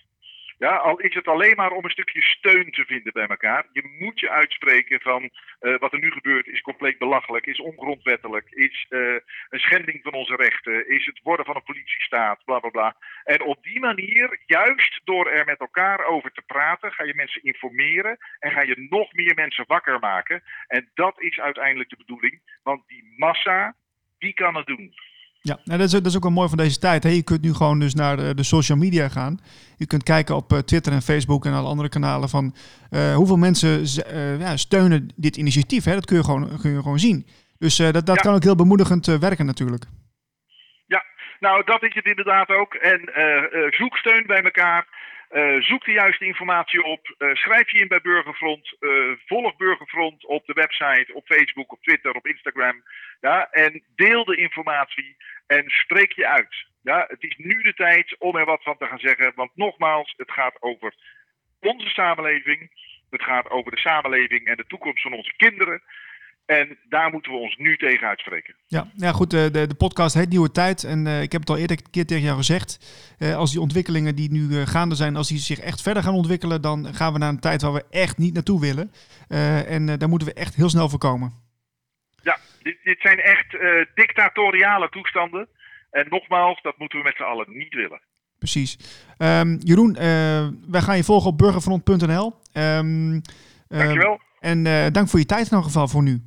Ja, 0.60 0.76
al 0.76 1.00
is 1.00 1.13
het 1.13 1.28
alleen 1.28 1.56
maar 1.56 1.72
om 1.72 1.84
een 1.84 1.89
stukje 1.89 2.22
steun 2.22 2.72
te 2.72 2.86
vinden 2.86 3.13
bij 3.13 3.28
elkaar. 3.28 3.65
Je 3.72 3.96
moet 4.00 4.20
je 4.20 4.30
uitspreken 4.30 5.02
van 5.02 5.30
uh, 5.62 5.78
wat 5.78 5.93
er 5.93 6.00
nu 6.00 6.12
gebeurt 6.12 6.48
is 6.48 6.62
compleet 6.62 6.98
belachelijk, 6.98 7.46
is 7.46 7.60
ongrondwettelijk, 7.60 8.48
is 8.50 8.86
uh, 8.89 9.15
een 9.50 9.60
schending 9.60 10.00
van 10.04 10.13
onze 10.13 10.36
rechten, 10.36 10.89
is 10.89 11.06
het 11.06 11.20
worden 11.24 11.46
van 11.46 11.56
een 11.56 11.63
politiestaat, 11.63 12.46
bla 12.46 12.60
bla 12.60 12.70
bla. 12.70 12.96
En 13.24 13.41
op 13.41 13.63
die 13.63 13.80
manier, 13.80 14.39
juist 14.46 15.02
door 15.04 15.30
er 15.30 15.46
met 15.46 15.60
elkaar 15.60 16.06
over 16.06 16.32
te 16.32 16.41
praten, 16.41 16.91
ga 16.91 17.04
je 17.04 17.15
mensen 17.15 17.43
informeren 17.43 18.17
en 18.39 18.52
ga 18.52 18.62
je 18.62 18.88
nog 18.89 19.13
meer 19.13 19.36
mensen 19.36 19.65
wakker 19.67 20.00
maken. 20.00 20.43
En 20.67 20.89
dat 20.93 21.22
is 21.22 21.39
uiteindelijk 21.39 21.89
de 21.89 21.98
bedoeling, 21.98 22.41
want 22.63 22.88
die 22.88 23.13
massa, 23.17 23.76
die 24.17 24.34
kan 24.34 24.56
het 24.56 24.65
doen. 24.65 24.93
Ja, 25.48 25.60
nou, 25.64 25.80
dat, 25.80 25.88
is, 25.88 25.92
dat 25.92 26.06
is 26.06 26.16
ook 26.16 26.24
wel 26.24 26.32
mooi 26.32 26.50
van 26.50 26.58
deze 26.58 26.80
tijd. 26.80 27.04
Hè? 27.04 27.10
Je 27.10 27.24
kunt 27.24 27.42
nu 27.42 27.54
gewoon 27.54 27.80
dus 27.80 27.94
naar 27.94 28.18
de, 28.18 28.36
de 28.36 28.44
social 28.44 28.78
media 28.78 29.10
gaan. 29.10 29.40
Je 29.78 29.88
kunt 29.88 30.04
kijken 30.04 30.36
op 30.36 30.52
uh, 30.52 30.60
Twitter 30.60 30.94
en 30.94 31.02
Facebook 31.02 31.46
en 31.46 31.54
alle 31.54 31.68
andere 31.68 31.90
kanalen 31.90 32.30
van 32.30 32.56
uh, 32.92 33.16
hoeveel 33.16 33.38
mensen 33.38 33.80
uh, 33.80 34.40
ja, 34.40 34.58
steunen 34.58 35.14
dit 35.16 35.38
initiatief. 35.38 35.84
Hè? 35.84 35.94
Dat 35.94 36.06
kun 36.06 36.18
je 36.18 36.24
gewoon, 36.24 36.60
kun 36.62 36.72
je 36.72 36.82
gewoon 36.82 37.00
zien. 37.00 37.28
Dus 37.60 37.76
dat, 37.76 37.94
dat 37.94 38.16
ja. 38.16 38.22
kan 38.22 38.34
ook 38.34 38.44
heel 38.44 38.56
bemoedigend 38.56 39.06
werken 39.06 39.46
natuurlijk. 39.46 39.84
Ja, 40.86 41.04
nou 41.40 41.64
dat 41.66 41.84
is 41.84 41.94
het 41.94 42.06
inderdaad 42.06 42.50
ook. 42.50 42.74
En 42.74 43.00
zoek 43.70 43.98
steun 43.98 44.24
bij 44.28 44.42
elkaar. 44.42 44.88
Uh, 45.32 45.62
zoek 45.62 45.86
de 45.86 45.92
juiste 45.92 46.26
informatie 46.26 46.84
op. 46.84 47.16
Uh, 47.18 47.36
schrijf 47.36 47.72
je 47.72 47.80
in 47.80 47.88
bij 47.88 48.02
Burgerfront. 48.02 48.76
Uh, 48.80 49.12
volg 49.26 49.56
Burgerfront 49.56 50.26
op 50.26 50.46
de 50.46 50.54
website, 50.54 51.13
op 51.13 51.26
Facebook, 51.26 51.72
op 51.72 51.82
Twitter, 51.82 52.12
op 52.12 52.28
Instagram. 52.28 52.84
Ja, 53.22 53.48
en 53.52 53.84
deel 53.96 54.26
de 54.26 54.36
informatie 54.36 55.18
en 55.48 55.70
spreek 55.70 56.12
je 56.12 56.28
uit. 56.28 56.66
Ja, 56.82 57.06
het 57.08 57.24
is 57.24 57.36
nu 57.38 57.62
de 57.62 57.74
tijd 57.74 58.16
om 58.20 58.36
er 58.36 58.46
wat 58.46 58.63
van 58.63 58.78
te 58.78 58.86
gaan 58.86 59.00
zeggen. 59.00 59.32
Want 59.36 59.52
nogmaals, 59.56 60.13
het 60.18 60.32
gaat 60.32 60.62
over 60.62 60.94
onze 61.60 61.90
samenleving. 61.90 62.72
Het 63.10 63.24
gaat 63.24 63.50
over 63.50 63.72
de 63.72 63.80
samenleving 63.80 64.48
en 64.48 64.58
de 64.58 64.68
toekomst 64.68 65.02
van 65.02 65.13
onze 65.13 65.34
kinderen. 65.36 65.82
En 66.48 66.78
daar 66.90 67.12
moeten 67.12 67.32
we 67.32 67.38
ons 67.38 67.58
nu 67.58 67.78
tegen 67.78 68.08
uitspreken. 68.08 68.56
Ja, 68.68 68.88
ja 68.96 69.12
goed. 69.12 69.32
De, 69.32 69.50
de, 69.52 69.68
de 69.68 69.76
podcast 69.76 70.16
heet 70.16 70.30
Nieuwe 70.30 70.52
Tijd. 70.52 70.84
En 70.84 71.08
ik 71.08 71.32
heb 71.32 71.42
het 71.42 71.50
al 71.50 71.58
eerder 71.58 71.78
een 71.78 71.92
keer 71.92 72.06
tegen 72.06 72.24
jou 72.24 72.38
gezegd. 72.38 72.80
als 73.36 73.52
die 73.52 73.62
ontwikkelingen 73.62 74.16
die 74.16 74.32
nu 74.32 74.66
gaande 74.66 74.96
zijn, 74.96 75.16
als 75.16 75.28
die 75.28 75.38
zich 75.38 75.60
echt 75.60 75.82
verder 75.82 76.04
gaan 76.04 76.14
ontwikkelen, 76.14 76.62
dan 76.62 76.94
gaan 76.94 77.14
we 77.14 77.20
naar 77.20 77.30
een 77.30 77.40
tijd 77.40 77.62
waar 77.62 77.74
we 77.74 77.86
echt 77.90 78.18
niet 78.18 78.34
naartoe 78.34 78.62
willen. 78.62 78.92
en 79.68 79.86
daar 79.86 80.10
moeten 80.10 80.28
we 80.28 80.34
echt 80.34 80.56
heel 80.56 80.70
snel 80.70 80.90
voorkomen. 80.90 81.34
Ja, 82.24 82.38
dit, 82.62 82.78
dit 82.84 83.00
zijn 83.02 83.20
echt 83.20 83.58
dictatoriale 83.94 84.90
toestanden. 84.90 85.48
En 85.92 86.06
nogmaals, 86.10 86.62
dat 86.62 86.78
moeten 86.78 86.98
we 86.98 87.04
met 87.04 87.16
z'n 87.16 87.24
allen 87.24 87.46
niet 87.58 87.74
willen. 87.74 88.02
Precies. 88.40 88.78
Um, 89.18 89.58
Jeroen, 89.60 89.94
wij 90.68 90.82
gaan 90.82 90.98
je 90.98 91.04
volgen 91.04 91.30
op 91.30 91.38
burgerfront.nl. 91.38 92.26
Um, 92.26 92.34
ehm, 92.54 93.22
Dankjewel. 93.68 94.20
En 94.40 94.64
dank 94.94 95.10
voor 95.10 95.20
je 95.20 95.26
tijd 95.26 95.42
in 95.42 95.46
ieder 95.46 95.64
geval 95.64 95.88
voor 95.88 96.04
nu. 96.04 96.22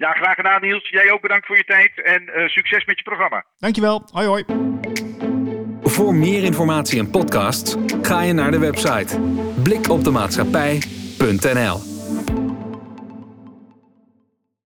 Ja, 0.00 0.12
graag 0.12 0.34
gedaan 0.34 0.60
Niels. 0.60 0.88
Jij 0.88 1.12
ook 1.12 1.20
bedankt 1.20 1.46
voor 1.46 1.56
je 1.56 1.64
tijd 1.64 2.02
en 2.02 2.22
uh, 2.22 2.48
succes 2.48 2.84
met 2.84 2.96
je 2.96 3.04
programma. 3.04 3.44
Dankjewel. 3.58 4.08
Hoi 4.12 4.26
hoi. 4.26 4.44
Voor 5.82 6.14
meer 6.14 6.44
informatie 6.44 6.98
en 6.98 7.10
podcasts 7.10 7.76
ga 8.02 8.22
je 8.22 8.32
naar 8.32 8.50
de 8.50 8.58
website 8.58 9.20
blikopdemaatschappij.nl 9.62 11.89